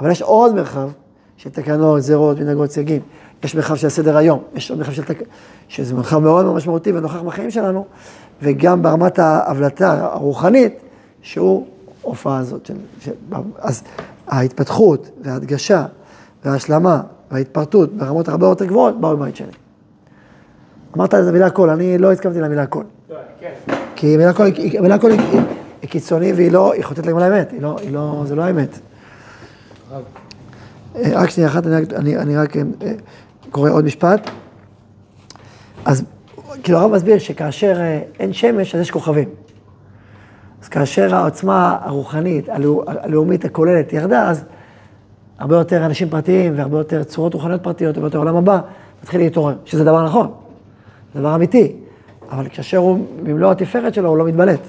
אבל 0.00 0.10
יש 0.10 0.22
עוד 0.22 0.54
מרחב 0.54 0.88
של 1.36 1.50
תקנות, 1.50 2.02
זרות, 2.02 2.40
מנהגות, 2.40 2.70
סייגים. 2.70 3.00
יש 3.44 3.54
מרחב 3.54 3.74
של 3.74 3.88
סדר 3.88 4.16
היום, 4.16 4.42
יש 4.54 4.70
עוד 4.70 4.78
מרחב 4.78 4.92
של 4.92 5.04
תק... 5.04 5.18
שזה 5.68 5.94
מרחב 5.94 6.18
מאוד 6.18 6.44
מאוד 6.44 6.56
משמעותי 6.56 6.92
ונוכח 6.92 7.22
בחיים 7.22 7.50
שלנו, 7.50 7.84
וגם 8.42 8.82
ברמת 8.82 9.18
ההבלטה 9.18 10.08
הרוחנית, 10.12 10.74
שהוא 11.22 11.66
הופעה 12.02 12.38
הזאת. 12.38 12.66
של, 12.66 12.74
של, 13.00 13.12
אז 13.58 13.82
ההתפתחות 14.26 15.10
וההדגשה 15.22 15.86
וההשלמה 16.44 17.00
וההתפרטות 17.30 17.92
ברמות 17.92 18.28
הרבה 18.28 18.46
יותר 18.46 18.64
גבוהות 18.64 19.00
באו 19.00 19.16
בבית 19.16 19.36
שני. 19.36 19.65
אמרת 20.96 21.14
את 21.14 21.28
המילה 21.28 21.50
כל, 21.50 21.70
אני 21.70 21.98
לא 21.98 22.12
התכוונתי 22.12 22.40
למילה 22.40 22.66
כל. 22.66 22.84
לא, 23.10 23.16
כן. 23.40 23.52
כי 23.96 24.14
המילה 24.78 24.98
כל, 24.98 25.10
היא, 25.12 25.40
קיצוני 25.90 26.32
והיא 26.32 26.52
לא, 26.52 26.72
היא 26.72 26.84
חוטאת 26.84 27.06
לגמרי 27.06 27.30
לאמת, 27.30 27.52
היא 27.52 27.62
לא, 27.62 27.76
היא 27.82 27.92
לא, 27.92 28.22
זה 28.26 28.34
לא 28.34 28.42
האמת. 28.42 28.78
אה, 29.92 30.00
רק 31.14 31.30
שנייה 31.30 31.48
אחת, 31.50 31.66
אני, 31.66 31.74
רק- 31.82 31.92
אני, 31.92 32.16
אני 32.16 32.36
רק 32.36 32.56
אה, 32.56 32.62
קורא 33.50 33.70
עוד 33.70 33.84
משפט. 33.84 34.30
אז 35.84 36.04
כאילו 36.62 36.78
הרב 36.78 36.92
מסביר 36.92 37.18
שכאשר 37.18 37.80
אה, 37.80 38.00
אין 38.20 38.32
שמש, 38.32 38.74
אז 38.74 38.80
יש 38.80 38.90
כוכבים. 38.90 39.28
אז 40.62 40.68
כאשר 40.68 41.14
העוצמה 41.14 41.78
הרוחנית, 41.82 42.48
הלאו- 42.48 42.82
הלאומית 42.86 43.44
הכוללת 43.44 43.92
ירדה, 43.92 44.30
אז 44.30 44.44
הרבה 45.38 45.56
יותר 45.56 45.86
אנשים 45.86 46.08
פרטיים 46.10 46.52
והרבה 46.58 46.78
יותר 46.78 47.04
צורות 47.04 47.34
רוחניות 47.34 47.62
פרטיות, 47.62 47.96
הרבה 47.96 48.06
יותר 48.06 48.18
עולם 48.18 48.36
הבא, 48.36 48.60
מתחיל 49.02 49.20
להתעורר, 49.20 49.54
שזה 49.64 49.84
דבר 49.84 50.04
נכון, 50.04 50.30
דבר 51.16 51.34
אמיתי, 51.34 51.72
אבל 52.30 52.48
כאשר 52.48 52.76
הוא 52.76 53.06
במלוא 53.22 53.52
התפארת 53.52 53.94
שלו, 53.94 54.08
הוא 54.08 54.18
לא 54.18 54.24
מתבלט. 54.26 54.60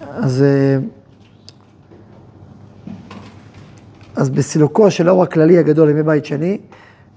אז, 0.00 0.42
אה, 0.42 0.78
אז 4.16 4.30
בסילוקו 4.30 4.90
של 4.90 5.08
האור 5.08 5.22
הכללי 5.22 5.58
הגדול 5.58 5.88
לימי 5.88 6.02
בית 6.02 6.24
שני, 6.24 6.58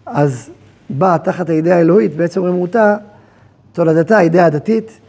אז 0.06 0.50
באה 0.89 1.17
תחת 1.17 1.50
הידיעה 1.50 1.78
האלוהית, 1.78 2.15
בעצם 2.15 2.41
אותה, 2.41 2.98
תולדתה 3.74 4.17
הידיעה 4.17 4.46
הדתית, 4.46 5.00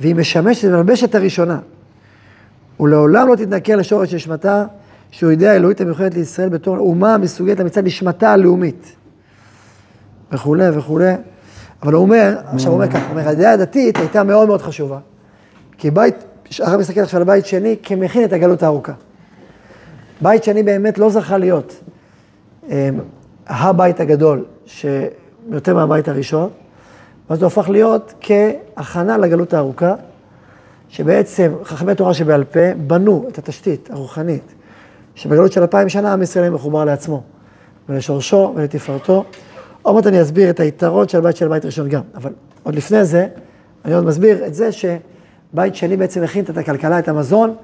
והיא 0.00 0.14
משמשת 0.14 0.68
ומלבשת 0.68 1.14
הראשונה. 1.14 1.58
ולעולם 2.80 3.28
לא 3.28 3.36
תתנכר 3.36 3.76
לשורש 3.76 4.14
נשמתה, 4.14 4.64
שהוא 5.10 5.32
ידיעה 5.32 5.52
האלוהית 5.52 5.80
המיוחדת 5.80 6.14
לישראל 6.14 6.48
בתור 6.48 6.78
אומה 6.78 7.14
המסוגלת 7.14 7.60
למצד 7.60 7.84
נשמתה 7.86 8.32
הלאומית. 8.32 8.96
וכולי 10.32 10.68
וכולי. 10.78 11.14
אבל 11.84 11.92
הוא 11.92 12.02
אומר, 12.02 12.36
עכשיו 12.46 12.70
הוא 12.70 12.80
אומר 12.80 12.90
ככה, 12.90 12.98
הוא 12.98 13.10
אומר, 13.10 13.28
הידיעה 13.28 13.52
הדתית 13.52 13.98
הייתה 13.98 14.22
מאוד 14.22 14.48
מאוד 14.48 14.62
חשובה. 14.62 14.98
כי 15.78 15.90
בית, 15.90 16.14
הרב 16.60 16.80
מסתכל 16.80 17.00
עכשיו 17.00 17.20
על 17.20 17.26
בית 17.26 17.46
שני 17.46 17.76
כמכין 17.82 18.24
את 18.24 18.32
הגלות 18.32 18.62
הארוכה. 18.62 18.92
בית 20.20 20.44
שני 20.44 20.62
באמת 20.62 20.98
לא 20.98 21.10
זכה 21.10 21.38
להיות 21.38 21.74
אה, 22.70 22.88
הבית 23.46 24.00
הגדול, 24.00 24.44
שיותר 24.66 25.74
מהבית 25.74 26.08
הראשון, 26.08 26.50
ואז 27.30 27.38
זה 27.38 27.44
הופך 27.44 27.68
להיות 27.68 28.14
כהכנה 28.20 29.18
לגלות 29.18 29.54
הארוכה, 29.54 29.94
שבעצם 30.88 31.52
חכמי 31.64 31.94
תורה 31.94 32.14
שבעל 32.14 32.44
פה 32.44 32.74
בנו 32.86 33.26
את 33.28 33.38
התשתית 33.38 33.90
הרוחנית, 33.92 34.54
שבגלות 35.14 35.52
של 35.52 35.60
אלפיים 35.60 35.88
שנה 35.88 36.12
עם 36.12 36.22
ישראל 36.22 36.50
מחובר 36.50 36.84
לעצמו, 36.84 37.22
ולשורשו 37.88 38.52
ולתפארתו. 38.56 39.24
עוד 39.84 39.94
מעט 39.94 40.06
אני 40.06 40.22
אסביר 40.22 40.50
את 40.50 40.60
היתרון 40.60 41.08
של 41.08 41.20
בית 41.20 41.36
של 41.36 41.48
בית 41.48 41.64
ראשון 41.64 41.88
גם, 41.88 42.02
אבל 42.14 42.32
עוד 42.62 42.74
לפני 42.74 43.04
זה, 43.04 43.26
אני 43.84 43.94
עוד 43.94 44.04
מסביר 44.04 44.46
את 44.46 44.54
זה 44.54 44.70
שבית 44.72 45.74
שני 45.74 45.96
בעצם 45.96 46.22
הכין 46.22 46.44
את 46.44 46.58
הכלכלה, 46.58 46.98
את 46.98 47.08
המזון, 47.08 47.54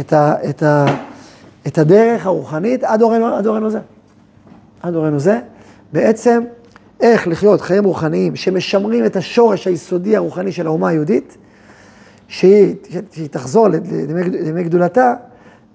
את, 0.00 0.12
ה, 0.12 0.34
את, 0.50 0.62
ה, 0.62 0.86
את 1.66 1.78
הדרך 1.78 2.26
הרוחנית 2.26 2.84
עד 2.84 3.00
דורנו 3.42 3.70
זה. 3.70 3.78
עד 4.82 4.92
דורנו 4.92 5.18
זה, 5.18 5.40
בעצם 5.92 6.42
איך 7.00 7.28
לחיות 7.28 7.60
חיים 7.60 7.84
רוחניים 7.84 8.36
שמשמרים 8.36 9.06
את 9.06 9.16
השורש 9.16 9.66
היסודי 9.66 10.16
הרוחני 10.16 10.52
של 10.52 10.66
האומה 10.66 10.88
היהודית, 10.88 11.36
שהיא, 12.28 12.74
שהיא 13.12 13.28
תחזור 13.28 13.68
לימי, 13.68 14.22
לימי 14.24 14.64
גדולתה, 14.64 15.14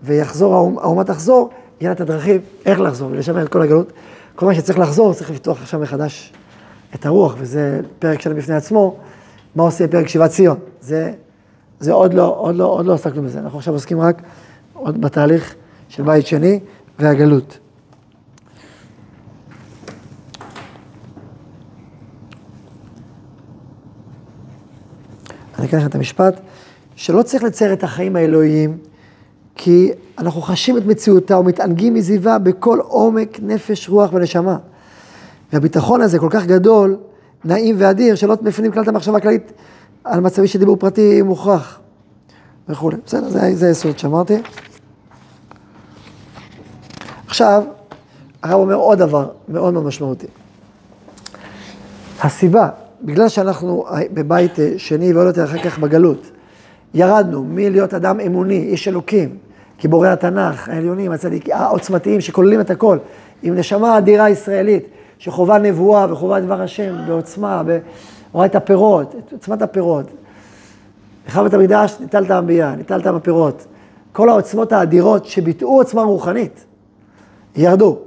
ויחזור, 0.03 0.55
האומה 0.81 1.03
תחזור, 1.03 1.49
יהיה 1.81 1.89
לה 1.89 1.95
את 1.95 2.01
הדרכים 2.01 2.41
איך 2.65 2.79
לחזור 2.79 3.11
ולשמר 3.11 3.43
את 3.43 3.49
כל 3.49 3.61
הגלות. 3.61 3.93
כל 4.35 4.45
מה 4.45 4.55
שצריך 4.55 4.79
לחזור, 4.79 5.13
צריך 5.13 5.31
לפתוח 5.31 5.61
עכשיו 5.61 5.79
מחדש 5.79 6.33
את 6.95 7.05
הרוח, 7.05 7.35
וזה 7.37 7.81
פרק 7.99 8.21
שלם 8.21 8.35
בפני 8.35 8.55
עצמו, 8.55 8.97
מה 9.55 9.63
עושה 9.63 9.87
פרק 9.87 10.07
שיבת 10.07 10.29
ציון. 10.29 10.57
זה, 10.81 11.13
זה 11.79 11.93
עוד 11.93 12.13
לא, 12.13 12.35
עוד 12.37 12.55
לא, 12.55 12.65
עוד 12.65 12.85
לא 12.85 12.93
עסקנו 12.93 13.21
בזה, 13.21 13.39
אנחנו 13.39 13.57
עכשיו 13.57 13.73
עוסקים 13.73 13.99
רק 13.99 14.21
עוד 14.73 15.01
בתהליך 15.01 15.55
של 15.89 16.03
בית 16.03 16.27
שני 16.27 16.59
והגלות. 16.99 17.57
אני 25.59 25.67
אקרא 25.67 25.79
לכם 25.79 25.87
את 25.87 25.95
המשפט, 25.95 26.39
שלא 26.95 27.21
צריך 27.23 27.43
לצייר 27.43 27.73
את 27.73 27.83
החיים 27.83 28.15
האלוהיים, 28.15 28.77
כי 29.55 29.91
אנחנו 30.17 30.41
חשים 30.41 30.77
את 30.77 30.85
מציאותה 30.85 31.39
ומתענגים 31.39 31.93
מזיווה 31.93 32.39
בכל 32.39 32.79
עומק 32.79 33.39
נפש, 33.41 33.89
רוח 33.89 34.13
ונשמה. 34.13 34.57
והביטחון 35.53 36.01
הזה 36.01 36.19
כל 36.19 36.27
כך 36.31 36.45
גדול, 36.45 36.97
נעים 37.45 37.75
ואדיר, 37.79 38.15
שלא 38.15 38.35
מפנים 38.41 38.71
כלל 38.71 38.83
את 38.83 38.87
המחשבה 38.87 39.17
הכללית 39.17 39.51
על 40.03 40.19
מצבי 40.19 40.47
של 40.47 40.59
דיבור 40.59 40.77
פרטי 40.77 41.21
מוכרח 41.21 41.79
וכולי. 42.69 42.97
בסדר, 43.05 43.29
זה, 43.29 43.55
זה 43.55 43.67
היסוד 43.67 43.99
שאמרתי. 43.99 44.37
עכשיו, 47.27 47.63
הרב 48.43 48.59
אומר 48.59 48.75
עוד 48.75 48.99
דבר 48.99 49.29
מאוד 49.49 49.73
מאוד 49.73 49.85
משמעותי. 49.85 50.27
הסיבה, 52.21 52.69
בגלל 53.01 53.29
שאנחנו 53.29 53.85
בבית 54.13 54.51
שני 54.77 55.13
ועוד 55.13 55.27
יותר 55.27 55.43
אחר 55.43 55.63
כך 55.63 55.79
בגלות, 55.79 56.31
ירדנו 56.93 57.43
מלהיות 57.43 57.93
אדם 57.93 58.19
אמוני, 58.19 58.59
איש 58.59 58.87
אלוקים, 58.87 59.37
גיבורי 59.79 60.09
התנ"ך, 60.09 60.69
העליונים, 60.69 61.11
הצדיקים, 61.11 61.53
העוצמתיים, 61.55 62.21
שכוללים 62.21 62.61
את 62.61 62.69
הכל, 62.69 62.97
עם 63.43 63.55
נשמה 63.55 63.97
אדירה 63.97 64.29
ישראלית, 64.29 64.85
שחובה 65.17 65.57
נבואה 65.57 66.11
וחובה 66.11 66.39
דבר 66.39 66.61
השם 66.61 66.95
בעוצמה, 67.07 67.61
ורואה 68.31 68.45
את 68.45 68.55
הפירות, 68.55 69.15
את 69.15 69.31
עוצמת 69.31 69.61
הפירות. 69.61 70.05
לך 71.27 71.37
בית 71.37 71.53
המקדש 71.53 71.95
ניטלת 71.99 72.31
המביאה, 72.31 72.75
ניטלת 72.75 73.07
בפירות. 73.07 73.65
כל 74.11 74.29
העוצמות 74.29 74.71
האדירות 74.71 75.25
שביטאו 75.25 75.77
עוצמה 75.77 76.01
רוחנית, 76.01 76.65
ירדו. 77.55 77.97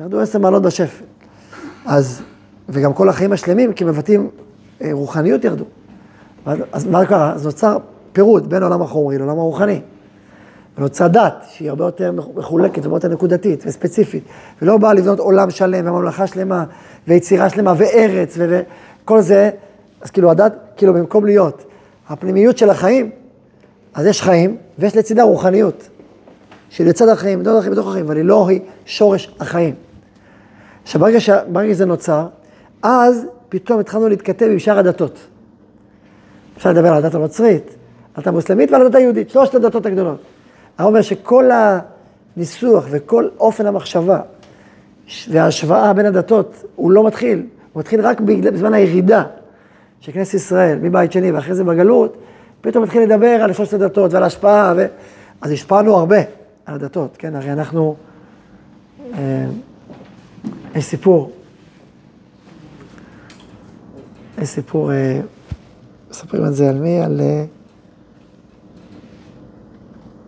ירדו 0.00 0.20
עשר 0.20 0.38
מעלות 0.38 0.62
בשפל. 0.62 1.04
אז, 1.86 2.22
וגם 2.68 2.92
כל 2.92 3.08
החיים 3.08 3.32
השלמים, 3.32 3.72
כי 3.72 3.84
מבטאים 3.84 4.30
אה, 4.82 4.88
רוחניות 4.92 5.44
ירדו. 5.44 5.64
אז 6.72 6.86
מה 6.86 7.06
קרה? 7.06 7.32
אז 7.32 7.46
נוצר 7.46 7.78
פירוד 8.12 8.50
בין 8.50 8.62
עולם 8.62 8.82
החומרי 8.82 9.18
לעולם 9.18 9.38
הרוחני. 9.38 9.80
ונוצרה 10.78 11.08
דת, 11.08 11.44
שהיא 11.50 11.70
הרבה 11.70 11.84
יותר 11.84 12.12
מחולקת, 12.12 12.84
הרבה 12.84 12.96
יותר 12.96 13.08
נקודתית 13.08 13.64
וספציפית, 13.66 14.24
ולא 14.62 14.76
באה 14.76 14.94
לבנות 14.94 15.18
עולם 15.18 15.50
שלם 15.50 15.86
וממלכה 15.86 16.26
שלמה, 16.26 16.64
ויצירה 17.08 17.50
שלמה, 17.50 17.74
וארץ, 17.76 18.38
וכל 18.38 19.20
זה, 19.20 19.50
אז 20.00 20.10
כאילו 20.10 20.30
הדת, 20.30 20.52
כאילו 20.76 20.94
במקום 20.94 21.24
להיות 21.26 21.64
הפנימיות 22.08 22.58
של 22.58 22.70
החיים, 22.70 23.10
אז 23.94 24.06
יש 24.06 24.22
חיים, 24.22 24.56
ויש 24.78 24.96
לצידה 24.96 25.22
רוחניות, 25.22 25.88
שלצד 26.70 27.08
החיים, 27.08 27.40
בתוך 27.40 27.56
החיים, 27.58 27.72
בתוך 27.72 27.88
החיים, 27.88 28.04
אבל 28.04 28.16
היא 28.16 28.24
לא 28.24 28.48
היא 28.48 28.60
שורש 28.86 29.34
החיים. 29.40 29.74
עכשיו, 30.82 31.00
ברגע 31.52 31.74
שזה 31.74 31.86
נוצר, 31.86 32.26
אז 32.82 33.26
פתאום 33.48 33.80
התחלנו 33.80 34.08
להתכתב 34.08 34.46
עם 34.46 34.58
שאר 34.58 34.78
הדתות. 34.78 35.18
אפשר 36.56 36.70
לדבר 36.70 36.88
על 36.88 37.04
הדת 37.04 37.14
הנוצרית, 37.14 37.74
הדת 38.18 38.26
המוסלמית 38.26 38.70
ועל 38.70 38.82
הדת 38.82 38.94
היהודית, 38.94 39.30
שלושת 39.30 39.54
הדתות 39.54 39.86
הגדולות. 39.86 40.20
אני 40.78 40.86
אומר 40.86 41.02
שכל 41.02 41.50
הניסוח 42.36 42.86
וכל 42.90 43.28
אופן 43.40 43.66
המחשבה 43.66 44.20
וההשוואה 45.30 45.92
בין 45.92 46.06
הדתות, 46.06 46.64
הוא 46.76 46.90
לא 46.90 47.06
מתחיל, 47.06 47.46
הוא 47.72 47.80
מתחיל 47.80 48.00
רק 48.00 48.20
בזמן 48.20 48.74
הירידה 48.74 49.24
של 50.00 50.12
כנסת 50.12 50.34
ישראל, 50.34 50.78
מבית 50.82 51.12
שני 51.12 51.32
ואחרי 51.32 51.54
זה 51.54 51.64
בגלות, 51.64 52.16
פתאום 52.60 52.84
מתחיל 52.84 53.02
לדבר 53.02 53.26
על 53.42 53.52
שלושת 53.52 53.72
הדתות 53.72 54.12
ועל 54.12 54.22
השפעה, 54.22 54.72
ו... 54.76 54.86
אז 55.40 55.50
השפענו 55.50 55.96
הרבה 55.96 56.18
על 56.66 56.74
הדתות, 56.74 57.16
כן, 57.18 57.34
הרי 57.34 57.52
אנחנו, 57.52 57.96
אה, 59.14 59.46
יש 60.74 60.84
סיפור, 60.84 61.32
יש 64.42 64.48
סיפור, 64.48 64.92
אה, 64.92 65.20
מספרים 66.10 66.44
את 66.44 66.54
זה 66.54 66.68
על 66.68 66.78
מי? 66.78 67.00
על... 67.00 67.20
אה, 67.20 67.44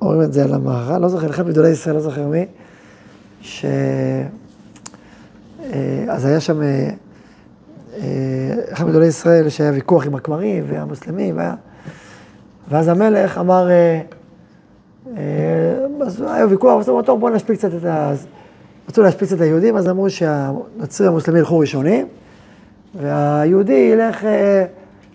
אומרים 0.02 0.22
את 0.22 0.32
זה 0.32 0.44
על 0.44 0.54
המהר"ל, 0.54 0.98
לא 0.98 1.08
זוכר, 1.08 1.30
אחד 1.30 1.46
מגדולי 1.46 1.68
ישראל, 1.68 1.94
לא 1.94 2.00
זוכר 2.00 2.26
מי, 2.26 2.46
ש... 3.40 3.64
אה, 5.62 6.04
אז 6.08 6.24
היה 6.24 6.40
שם 6.40 6.62
אה, 6.62 6.90
אה, 7.96 8.54
אחד 8.72 8.84
מגדולי 8.86 9.06
ישראל 9.06 9.48
שהיה 9.48 9.72
ויכוח 9.72 10.06
עם 10.06 10.14
הכמרים 10.14 10.64
והמוסלמים, 10.68 11.36
והיה... 11.36 11.54
ואז 12.68 12.88
המלך 12.88 13.38
אמר, 13.38 13.68
אז 16.00 16.20
היה 16.20 16.46
ויכוח, 16.46 16.80
אז 16.80 16.88
אמרו, 16.88 17.02
טוב, 17.02 17.20
בואו 17.20 17.34
נשפיל 17.34 17.56
קצת 17.56 17.74
את 17.74 17.84
ה... 17.84 18.12
רצו 18.88 19.02
להשפיץ 19.02 19.32
את 19.32 19.40
היהודים, 19.40 19.76
אז 19.76 19.88
אמרו 19.88 20.10
שהנוצרים 20.10 21.08
והמוסלמים 21.08 21.40
ילכו 21.40 21.58
ראשונים, 21.58 22.06
והיהודי 22.94 23.90
ילך, 23.92 24.24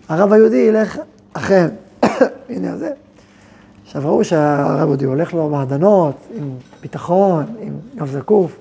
הרב 0.08 0.32
היהודי 0.32 0.56
ילך 0.56 0.98
אחריהם. 1.32 1.70
הנה 2.48 2.76
זה. 2.76 2.90
עכשיו 3.86 4.02
ראו 4.04 4.24
שהרב 4.24 4.88
יהודי 4.88 5.04
הולך 5.04 5.34
לו 5.34 5.48
מעדנות, 5.48 6.14
עם 6.34 6.50
ביטחון, 6.82 7.44
עם 7.60 7.72
גב 7.96 8.06
זקוף, 8.06 8.58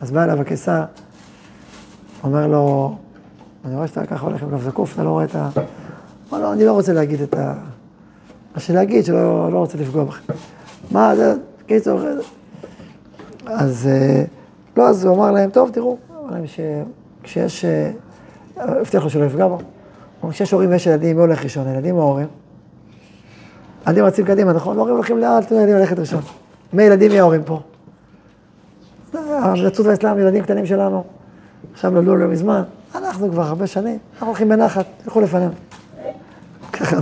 אז 0.00 0.10
בא 0.10 0.24
אליו 0.24 0.40
הקיסר, 0.40 0.82
אומר 2.24 2.46
לו, 2.46 2.96
אני 3.64 3.74
רואה 3.74 3.86
שאתה 3.86 4.06
ככה 4.06 4.26
הולך 4.26 4.42
עם 4.42 4.50
גב 4.50 4.62
זקוף, 4.62 4.94
אתה 4.94 5.02
לא 5.02 5.10
רואה 5.10 5.24
את 5.24 5.34
ה... 5.34 5.48
אמר 6.32 6.40
לו, 6.40 6.52
אני 6.52 6.64
לא 6.64 6.72
רוצה 6.72 6.92
להגיד 6.92 7.20
את 7.20 7.34
ה... 7.34 7.54
מה 8.54 8.60
שלהגיד, 8.60 9.04
שלא 9.04 9.52
לא 9.52 9.58
רוצה 9.58 9.78
לפגוע 9.78 10.04
בכם. 10.04 10.32
מה, 10.90 11.16
זה, 11.16 11.34
קיצור, 11.66 12.00
אז 13.46 13.86
אה, 13.86 14.24
לא, 14.76 14.88
אז 14.88 15.04
הוא 15.04 15.16
אמר 15.16 15.30
להם, 15.30 15.50
טוב, 15.50 15.70
תראו, 15.72 15.96
אמר 16.10 16.30
להם 16.30 16.44
שכשיש, 16.46 17.64
אה, 17.64 17.90
הבטיח 18.56 19.04
לו 19.04 19.10
שלא 19.10 19.24
יפגע 19.24 19.48
בו. 19.48 19.58
כשיש 20.30 20.52
הורים 20.52 20.70
ויש 20.70 20.86
ילדים, 20.86 21.16
מי 21.16 21.22
הולך 21.22 21.42
ראשון, 21.44 21.66
הילדים 21.66 21.96
או 21.96 22.00
ההורים? 22.00 22.28
ילדים 23.86 24.04
רצים 24.04 24.24
קדימה, 24.24 24.52
נכון? 24.52 24.76
ההורים 24.76 24.94
הולכים 24.94 25.18
לאט, 25.18 25.50
ילדים 25.50 25.74
ללכת 25.74 25.98
ראשון. 25.98 26.20
מי 26.72 26.82
ילדים, 26.82 27.10
מי 27.10 27.20
ההורים 27.20 27.42
פה? 27.44 27.60
הנצרות 29.14 29.86
והאסלאם, 29.86 30.18
ילדים 30.18 30.42
קטנים 30.42 30.66
שלנו. 30.66 31.04
עכשיו 31.72 31.90
נולדו 31.90 32.16
לא 32.16 32.26
מזמן, 32.26 32.62
אנחנו 32.94 33.30
כבר 33.30 33.42
הרבה 33.42 33.66
שנים, 33.66 33.98
אנחנו 34.12 34.26
הולכים 34.26 34.48
בנחת, 34.48 34.86
תלכו 35.04 35.20
לפנינו. 35.20 35.52
ככה, 36.72 36.96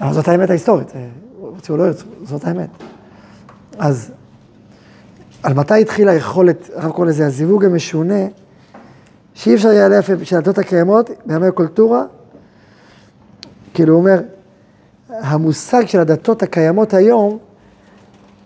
אבל 0.00 0.12
זאת 0.12 0.28
האמת 0.28 0.50
ההיסטורית, 0.50 0.92
רוצים 1.38 1.74
או 1.74 1.80
לא 1.80 1.86
ירצו, 1.86 2.06
זאת 2.24 2.44
האמת. 2.44 2.68
אז 3.78 4.10
על 5.42 5.54
מתי 5.54 5.80
התחילה 5.80 6.12
היכולת, 6.12 6.70
הרב 6.74 6.90
קורא 6.90 7.06
לזה 7.06 7.26
הזיווג 7.26 7.64
המשונה, 7.64 8.26
שאי 9.34 9.54
אפשר 9.54 9.68
יהיה 9.68 9.88
להפך 9.88 10.14
של 10.22 10.36
הדתות 10.36 10.58
הקיימות, 10.58 11.10
בימי 11.26 11.46
הקולטורה, 11.46 12.02
כאילו 13.76 13.94
הוא 13.94 14.00
אומר, 14.00 14.20
המושג 15.10 15.86
של 15.86 16.00
הדתות 16.00 16.42
הקיימות 16.42 16.94
היום, 16.94 17.38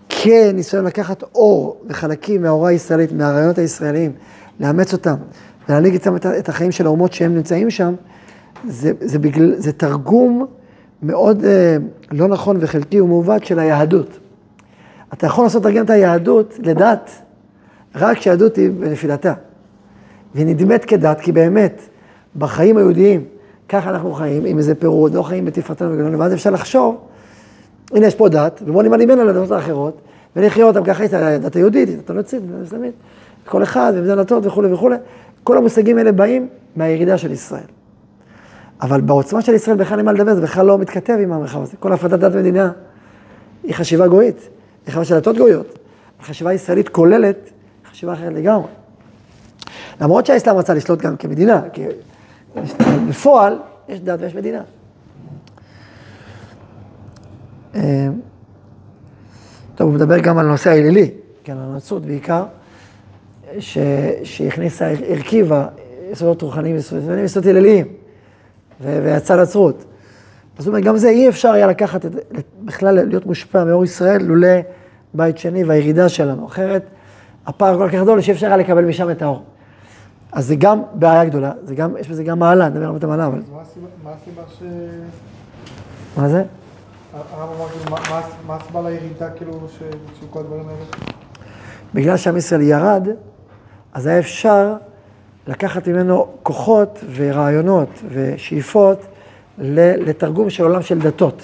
כניסיון 0.09 0.85
לקחת 0.85 1.23
אור 1.23 1.81
וחלקים 1.89 2.41
מההוראה 2.41 2.69
הישראלית, 2.69 3.11
מהרעיונות 3.11 3.57
הישראליים, 3.57 4.11
לאמץ 4.59 4.93
אותם 4.93 5.15
ולהנהיג 5.69 5.93
איתם 5.93 6.15
את 6.15 6.49
החיים 6.49 6.71
של 6.71 6.85
האומות 6.85 7.13
שהם 7.13 7.35
נמצאים 7.35 7.69
שם, 7.69 7.93
זה, 8.67 8.91
זה, 8.99 9.19
בגלל, 9.19 9.55
זה 9.55 9.71
תרגום 9.71 10.45
מאוד 11.03 11.45
אה, 11.45 11.77
לא 12.11 12.27
נכון 12.27 12.57
וחלקי 12.59 13.01
ומעוות 13.01 13.45
של 13.45 13.59
היהדות. 13.59 14.19
אתה 15.13 15.25
יכול 15.27 15.45
לעשות 15.45 15.63
תרגם 15.63 15.85
את 15.85 15.89
היהדות 15.89 16.59
לדת 16.63 17.11
רק 17.95 18.17
כשהיהדות 18.17 18.55
היא 18.55 18.71
בנפילתה. 18.71 19.33
והיא 20.35 20.45
נדמת 20.45 20.85
כדת, 20.85 21.21
כי 21.21 21.31
באמת, 21.31 21.81
בחיים 22.35 22.77
היהודיים, 22.77 23.25
ככה 23.71 23.89
אנחנו 23.89 24.13
חיים, 24.13 24.45
עם 24.45 24.57
איזה 24.57 24.75
פירוד, 24.75 25.13
לא 25.13 25.23
חיים 25.23 25.45
בתפארתנו 25.45 25.91
וגדולנו, 25.91 26.19
ואז 26.19 26.33
אפשר 26.33 26.49
לחשוב, 26.49 26.97
הנה 27.91 28.07
יש 28.07 28.15
פה 28.15 28.29
דת, 28.29 28.61
ובואו 28.65 28.81
נמנה 28.81 29.05
ממנה 29.05 29.23
לדתות 29.23 29.51
האחרות, 29.51 30.01
ונחיה 30.35 30.65
אותם 30.65 30.83
ככה, 30.83 31.05
את 31.05 31.13
הדת 31.13 31.55
היהודית, 31.55 31.89
את 31.99 32.09
הנוצרית, 32.09 32.43
את 32.43 32.61
האסלאמית, 32.61 32.93
כל 33.45 33.63
אחד, 33.63 33.93
ומזה 33.95 34.15
דתות 34.15 34.45
וכולי 34.45 34.73
וכולי. 34.73 34.95
כל 35.43 35.57
המושגים 35.57 35.97
האלה 35.97 36.11
באים 36.11 36.47
מהירידה 36.75 37.17
של 37.17 37.31
ישראל. 37.31 37.63
אבל 38.81 39.01
בעוצמה 39.01 39.41
של 39.41 39.53
ישראל 39.53 39.77
בכלל 39.77 39.97
אין 39.97 40.05
מה 40.05 40.11
לדבר, 40.11 40.35
זה 40.35 40.41
בכלל 40.41 40.65
לא 40.65 40.77
מתכתב 40.77 41.17
עם 41.23 41.31
המרחב 41.31 41.61
הזה. 41.61 41.73
כל 41.79 41.93
הפרדת 41.93 42.19
דת 42.19 42.31
ומדינה 42.33 42.71
היא 43.63 43.73
חשיבה 43.73 44.07
גויית, 44.07 44.37
היא 44.85 44.91
חשיבה 44.91 45.05
של 45.05 45.15
דתות 45.15 45.37
גויות. 45.37 45.79
החשיבה 46.19 46.49
הישראלית 46.49 46.89
כוללת 46.89 47.49
חשיבה 47.91 48.13
אחרת 48.13 48.33
לגמרי. 48.33 48.67
למרות 50.01 50.25
שהאסלאם 50.25 50.57
רצה 50.57 50.73
לשלוט 50.73 51.01
גם 51.01 51.17
כמדינה, 51.17 51.61
בפועל, 53.09 53.59
יש 53.89 53.99
דת 53.99 54.19
ויש 54.21 54.35
מדינה. 54.35 54.61
אה, 57.75 58.07
טוב, 59.75 59.87
הוא 59.87 59.95
מדבר 59.95 60.19
גם 60.19 60.37
על 60.37 60.45
הנושא 60.45 60.69
האלילי, 60.69 61.11
כן, 61.43 61.57
על 61.57 61.71
הנצרות 61.71 62.05
בעיקר. 62.05 62.43
שהכניסה, 64.23 64.93
הרכיבה 65.09 65.67
יסודות 66.11 66.41
רוחניים, 66.41 66.75
יסודות 66.75 67.19
יסודות 67.23 67.49
הלליים, 67.49 67.85
ו... 68.81 68.99
ויצאה 69.03 69.37
לצרות. 69.37 69.85
אז 70.57 70.67
הוא 70.67 70.75
אומר, 70.75 70.85
גם 70.85 70.97
זה 70.97 71.09
אי 71.09 71.29
אפשר 71.29 71.51
היה 71.51 71.67
לקחת, 71.67 72.05
את... 72.05 72.11
בכלל 72.61 73.05
להיות 73.05 73.25
מושפע 73.25 73.63
מאור 73.63 73.83
ישראל, 73.83 74.23
לולא 74.23 74.47
בית 75.13 75.37
שני 75.37 75.63
והירידה 75.63 76.09
שלנו. 76.09 76.45
אחרת, 76.45 76.83
הפער 77.47 77.77
כל 77.77 77.87
כך 77.87 77.95
גדול 77.95 78.21
שאי 78.21 78.33
אפשר 78.33 78.47
היה 78.47 78.57
לקבל 78.57 78.85
משם 78.85 79.09
את 79.09 79.21
האור. 79.21 79.43
אז 80.31 80.47
זה 80.47 80.55
גם 80.55 80.81
בעיה 80.93 81.25
גדולה, 81.25 81.51
זה 81.63 81.75
גם, 81.75 81.97
יש 81.97 82.09
בזה 82.09 82.23
גם 82.23 82.39
מעלה, 82.39 82.69
נדבר 82.69 82.85
על 82.89 82.95
המעלה, 83.03 83.27
אבל... 83.27 83.37
אז 83.39 83.43
מה 84.03 84.11
הסיבה- 84.11 84.41
ש... 84.59 84.63
מה 86.17 86.29
זה? 86.29 86.43
כאילו, 87.11 87.95
מה- 88.47 88.55
הסיבה 88.55 88.81
לירידה, 88.89 89.29
כאילו, 89.29 89.53
של 90.19 90.25
כל 90.29 90.39
הדברים 90.39 90.67
האלה? 90.67 90.79
בגלל 91.93 92.17
שעם 92.17 92.37
ישראל 92.37 92.61
ירד, 92.61 93.07
אז 93.93 94.05
היה 94.07 94.19
אפשר 94.19 94.73
לקחת 95.47 95.87
ממנו 95.87 96.27
כוחות 96.43 96.99
ורעיונות 97.15 97.89
ושאיפות 98.09 99.01
לתרגום 99.57 100.49
של 100.49 100.63
עולם 100.63 100.81
של 100.81 100.99
דתות. 100.99 101.41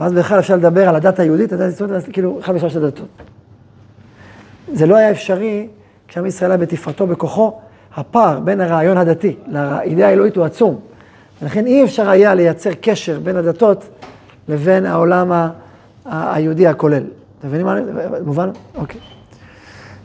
ואז 0.00 0.12
בכלל 0.12 0.38
אפשר 0.38 0.56
לדבר 0.56 0.88
על 0.88 0.96
הדת 0.96 1.18
היהודית, 1.18 1.52
הדת 1.52 1.80
היהודית, 1.80 2.12
כאילו, 2.12 2.40
אחד 2.40 2.52
משלושת 2.54 2.76
הדתות. 2.76 3.08
זה 4.72 4.86
לא 4.86 4.96
היה 4.96 5.10
אפשרי 5.10 5.68
כשעם 6.08 6.26
ישראל 6.26 6.50
היה 6.50 6.58
בתפארתו 6.58 7.06
בכוחו, 7.06 7.58
הפער 7.96 8.40
בין 8.40 8.60
הרעיון 8.60 8.96
הדתי 8.96 9.36
לאידאה 9.46 10.08
האלוהית 10.08 10.36
הוא 10.36 10.44
עצום. 10.44 10.80
ולכן 11.42 11.66
אי 11.66 11.84
אפשר 11.84 12.08
היה 12.08 12.34
לייצר 12.34 12.70
קשר 12.80 13.20
בין 13.20 13.36
הדתות 13.36 13.84
לבין 14.48 14.86
העולם 14.86 15.50
היהודי 16.04 16.66
הכולל. 16.66 17.04
אתם 17.38 17.48
מבינים 17.48 17.66
מה 17.66 17.72
אני... 17.72 17.82
מובן? 18.24 18.50
אוקיי. 18.74 19.00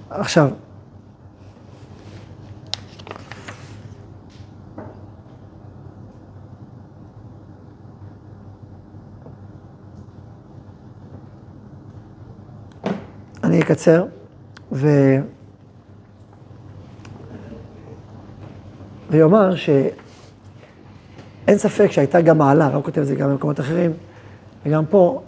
עכשיו, 0.10 0.50
אני 13.44 13.62
אקצר, 13.62 14.06
ו... 14.72 14.88
ויאמר 19.10 19.56
שאין 19.56 21.58
ספק 21.58 21.92
שהייתה 21.92 22.22
גם 22.22 22.38
מעלה, 22.38 22.66
הרב 22.66 22.82
כותב 22.82 23.02
את 23.02 23.08
זה 23.08 23.16
גם 23.16 23.30
במקומות 23.30 23.60
אחרים, 23.60 23.92
וגם 24.66 24.86
פה, 24.86 25.22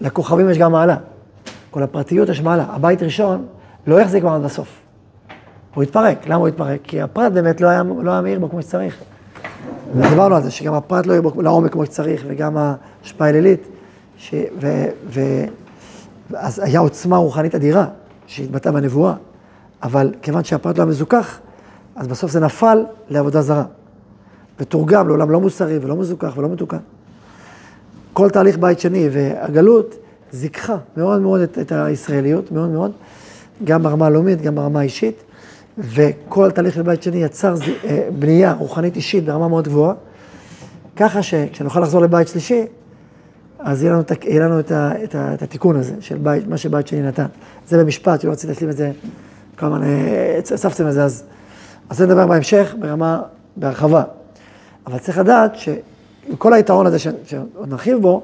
לכוכבים 0.00 0.50
יש 0.50 0.58
גם 0.58 0.72
מעלה. 0.72 0.96
כל 1.70 1.82
הפרטיות 1.82 2.28
יש 2.28 2.40
מעלה. 2.40 2.64
הבית 2.68 3.02
ראשון 3.02 3.46
לא 3.86 4.00
יחזיק 4.00 4.24
מעמד 4.24 4.44
בסוף. 4.44 4.68
הוא 5.74 5.82
התפרק. 5.82 6.26
למה 6.26 6.36
הוא 6.36 6.48
התפרק? 6.48 6.80
כי 6.82 7.00
הפרט 7.00 7.32
באמת 7.32 7.60
לא 7.60 7.68
היה, 7.68 7.82
לא 8.02 8.10
היה 8.10 8.20
מאיר 8.20 8.38
בו 8.38 8.50
כמו 8.50 8.62
שצריך. 8.62 8.96
ודיברנו 9.96 10.36
על 10.36 10.42
זה, 10.42 10.50
שגם 10.50 10.74
הפרט 10.74 11.06
לא 11.06 11.12
יהיה 11.12 11.22
בו 11.22 11.42
לעומק 11.42 11.72
כמו 11.72 11.86
שצריך, 11.86 12.24
וגם 12.28 12.56
ההשפעה 12.56 13.28
הלילית, 13.28 13.68
ש... 14.18 14.34
ו... 14.60 14.84
ו... 15.08 15.20
אז 16.34 16.58
היה 16.58 16.80
עוצמה 16.80 17.16
רוחנית 17.16 17.54
אדירה 17.54 17.86
שהתבטאה 18.26 18.72
בנבואה, 18.72 19.14
אבל 19.82 20.14
כיוון 20.22 20.44
שהפרט 20.44 20.78
לא 20.78 20.82
היה 20.82 20.90
מזוכח, 20.90 21.38
אז 21.96 22.06
בסוף 22.08 22.30
זה 22.30 22.40
נפל 22.40 22.84
לעבודה 23.08 23.42
זרה. 23.42 23.64
ותורגם 24.60 25.08
לעולם 25.08 25.30
לא 25.30 25.40
מוסרי 25.40 25.78
ולא 25.78 25.96
מזוכח 25.96 26.32
ולא 26.36 26.48
מתוקן. 26.48 26.76
כל 28.12 28.30
תהליך 28.30 28.58
בית 28.58 28.80
שני 28.80 29.08
והגלות 29.12 29.94
זיככה 30.32 30.76
מאוד 30.96 31.20
מאוד 31.20 31.40
את, 31.40 31.58
את 31.58 31.72
הישראליות, 31.72 32.52
מאוד 32.52 32.68
מאוד, 32.68 32.92
גם 33.64 33.82
ברמה 33.82 34.06
הלאומית, 34.06 34.42
גם 34.42 34.54
ברמה 34.54 34.80
האישית, 34.80 35.22
וכל 35.78 36.50
תהליך 36.50 36.74
של 36.74 36.82
בית 36.82 37.02
שני 37.02 37.16
יצר 37.16 37.56
ז... 37.56 37.62
אה, 37.84 38.08
בנייה 38.18 38.52
רוחנית 38.52 38.96
אישית 38.96 39.24
ברמה 39.24 39.48
מאוד 39.48 39.68
גבוהה, 39.68 39.94
ככה 40.96 41.22
שכשנוכל 41.22 41.80
לחזור 41.80 42.00
לבית 42.00 42.28
שלישי, 42.28 42.66
אז 43.58 43.82
יהיה 43.82 43.92
לנו, 43.92 44.02
ה- 44.02 44.28
יהיה 44.28 44.44
לנו 44.44 44.60
את, 44.60 44.72
ה, 44.72 44.90
את, 45.04 45.14
ה, 45.14 45.34
את 45.34 45.42
התיקון 45.42 45.76
הזה, 45.76 45.94
של 46.00 46.18
בית, 46.18 46.48
מה 46.48 46.56
שבית 46.56 46.86
שני 46.86 47.02
נתן. 47.02 47.26
זה 47.68 47.84
במשפט, 47.84 48.20
שלא 48.20 48.30
רציתי 48.30 48.52
להשלים 48.52 48.70
את 48.70 48.76
זה, 48.76 48.92
כל 49.58 49.66
הזמן 49.66 49.82
אה, 49.82 50.36
הצפתם 50.38 50.88
את 50.88 50.92
זה, 50.92 51.04
אז, 51.04 51.24
אז 51.90 51.96
זה 51.96 52.06
נדבר 52.06 52.26
בהמשך, 52.26 52.74
ברמה, 52.78 53.22
בהרחבה. 53.56 54.02
אבל 54.86 54.98
צריך 54.98 55.18
לדעת 55.18 55.56
שעם 55.56 56.36
כל 56.38 56.52
היתרון 56.52 56.86
הזה 56.86 56.98
שעוד 56.98 57.68
נרחיב 57.68 57.98
בו, 57.98 58.22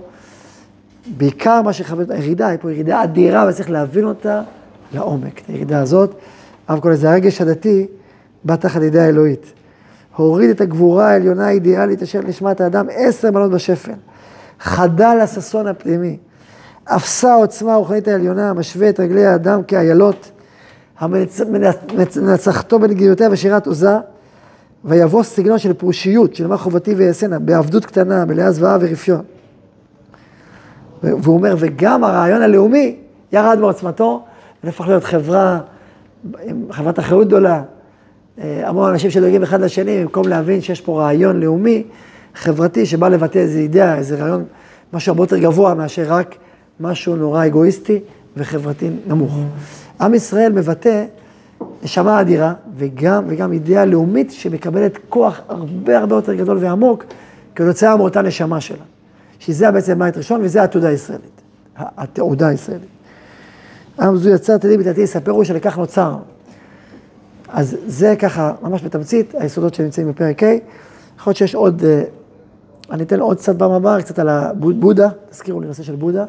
בעיקר 1.16 1.62
מה 1.62 1.72
שחווה 1.72 2.04
את 2.04 2.10
הירידה, 2.10 2.46
היא 2.46 2.58
פה 2.62 2.72
ירידה 2.72 3.02
אדירה 3.02 3.46
וצריך 3.48 3.70
להבין 3.70 4.04
אותה 4.04 4.42
לעומק. 4.94 5.40
את 5.40 5.48
הירידה 5.48 5.80
הזאת, 5.80 6.14
הרב 6.68 6.80
קורא 6.80 6.92
לזה 6.92 7.10
הרגש 7.10 7.40
הדתי, 7.40 7.86
בא 8.44 8.56
תחת 8.56 8.82
ידי 8.82 9.00
האלוהית. 9.00 9.52
הוריד 10.16 10.50
את 10.50 10.60
הגבורה 10.60 11.10
העליונה 11.10 11.46
האידיאלית 11.46 12.02
אשר 12.02 12.20
נשמת 12.20 12.60
האדם 12.60 12.86
עשר 12.90 13.30
מנות 13.30 13.50
בשפל. 13.50 13.92
חדל 14.60 15.18
הששון 15.22 15.66
הפנימי. 15.66 16.16
אפסה 16.84 17.32
העוצמה 17.32 17.74
הרוחנית 17.74 18.08
העליונה, 18.08 18.50
המשווה 18.50 18.88
את 18.88 19.00
רגלי 19.00 19.26
האדם 19.26 19.62
כאיילות, 19.62 20.30
המנצחתו 21.02 22.78
בנגידותיה 22.78 23.28
ושירת 23.32 23.66
עוזה, 23.66 23.96
ויבוא 24.84 25.22
סגנון 25.22 25.58
של 25.58 25.72
פרושיות, 25.72 26.34
של 26.34 26.46
מה 26.46 26.56
חובתי 26.56 26.94
ואעשנה, 26.94 27.38
בעבדות 27.38 27.86
קטנה, 27.86 28.24
מלאה 28.24 28.50
זוועה 28.50 28.78
ורפיון. 28.80 29.22
והוא 31.02 31.36
אומר, 31.36 31.54
וגם 31.58 32.04
הרעיון 32.04 32.42
הלאומי 32.42 32.96
ירד 33.32 33.58
בעוצמתו, 33.60 34.24
ונהפך 34.64 34.88
להיות 34.88 35.04
חברה, 35.04 35.60
חברת 36.70 36.98
אחריות 36.98 37.26
גדולה, 37.26 37.62
אה, 38.38 38.68
המון 38.68 38.90
אנשים 38.90 39.10
שדואגים 39.10 39.42
אחד 39.42 39.60
לשני, 39.60 40.02
במקום 40.02 40.28
להבין 40.28 40.60
שיש 40.60 40.80
פה 40.80 41.00
רעיון 41.00 41.40
לאומי, 41.40 41.82
חברתי, 42.34 42.86
שבא 42.86 43.08
לבטא 43.08 43.38
איזו 43.38 43.58
אידאה, 43.58 43.96
איזה 43.96 44.16
רעיון, 44.16 44.44
משהו 44.92 45.10
הרבה 45.10 45.22
יותר 45.22 45.38
גבוה 45.38 45.74
מאשר 45.74 46.04
רק 46.08 46.34
משהו 46.80 47.16
נורא 47.16 47.46
אגואיסטי 47.46 48.00
וחברתי 48.36 48.90
נמוך. 49.06 49.38
עם 50.02 50.14
ישראל 50.14 50.52
מבטא 50.52 51.04
נשמה 51.82 52.20
אדירה, 52.20 52.54
וגם, 52.76 53.24
וגם 53.28 53.52
אידאה 53.52 53.84
לאומית 53.84 54.30
שמקבלת 54.30 54.98
כוח 55.08 55.40
הרבה 55.48 55.98
הרבה 55.98 56.16
יותר 56.16 56.34
גדול 56.34 56.58
ועמוק, 56.60 57.04
כתוצאה 57.54 57.96
מאותה 57.96 58.22
נשמה 58.22 58.60
שלה. 58.60 58.84
שזה 59.38 59.70
בעצם 59.70 59.98
בית 59.98 60.16
ראשון, 60.16 60.40
וזה 60.42 60.62
התעודה 60.62 60.88
הישראלית. 60.88 61.40
התעודה 61.76 62.48
הישראלית. 62.48 62.88
עם 64.00 64.16
זו 64.16 64.30
יצר 64.30 64.56
תדעי 64.56 64.76
בתתי 64.76 65.00
יספרו 65.00 65.44
שלכך 65.44 65.78
נוצר. 65.78 66.16
אז 67.48 67.76
זה 67.86 68.14
ככה, 68.18 68.52
ממש 68.62 68.82
בתמצית, 68.84 69.34
היסודות 69.38 69.74
שנמצאים 69.74 70.08
בפרק 70.08 70.42
ה'. 70.42 70.46
יכול 71.16 71.30
להיות 71.30 71.36
שיש 71.36 71.54
עוד, 71.54 71.84
אה, 71.84 72.02
אני 72.90 73.02
אתן 73.02 73.20
עוד 73.20 73.36
קצת 73.36 73.62
הבאה, 73.62 74.02
קצת 74.02 74.18
על 74.18 74.28
הבודה, 74.28 75.08
תזכירו 75.30 75.60
לי 75.60 75.66
נושא 75.66 75.82
של 75.82 75.94
בודה. 75.96 76.24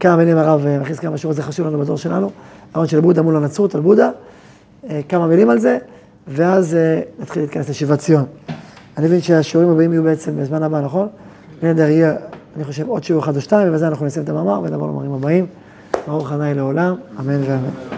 כמה 0.00 0.16
מילים 0.16 0.36
הרב 0.36 0.66
אה, 0.66 0.78
מכניס 0.78 0.98
כמה 0.98 1.18
שיעור, 1.18 1.34
זה 1.34 1.42
חשוב 1.42 1.66
לנו 1.66 1.78
בדור 1.78 1.96
שלנו. 1.96 2.30
הרעיון 2.74 2.88
של 2.88 3.00
בודה 3.00 3.22
מול 3.22 3.36
הנצרות, 3.36 3.74
על 3.74 3.80
בודה. 3.80 4.10
אה, 4.90 5.00
כמה 5.08 5.26
מילים 5.26 5.50
על 5.50 5.58
זה, 5.58 5.78
ואז 6.28 6.74
אה, 6.74 7.00
נתחיל 7.18 7.42
להתכנס 7.42 7.68
לשיבת 7.68 7.98
ציון. 7.98 8.24
אני 8.96 9.06
מבין 9.06 9.20
שהשיעורים 9.20 9.72
הבאים 9.72 9.92
יהיו 9.92 10.02
בעצם 10.02 10.36
בזמן 10.36 10.62
הבא, 10.62 10.80
נכון? 10.80 11.08
נדר 11.62 11.88
יהיה, 11.88 12.14
אני 12.56 12.64
חושב, 12.64 12.88
עוד 12.88 13.04
שיעור 13.04 13.22
אחד 13.22 13.36
או 13.36 13.40
שתיים, 13.40 13.68
ובזה 13.68 13.88
אנחנו 13.88 14.06
נסיים 14.06 14.24
את 14.24 14.28
המאמר 14.28 14.60
ונעבור 14.64 14.88
למאמרים 14.88 15.12
הבאים. 15.12 15.46
ברוך 16.06 16.32
ה' 16.32 16.52
לעולם, 16.54 16.94
אמן 17.20 17.42
ואמן. 17.42 17.88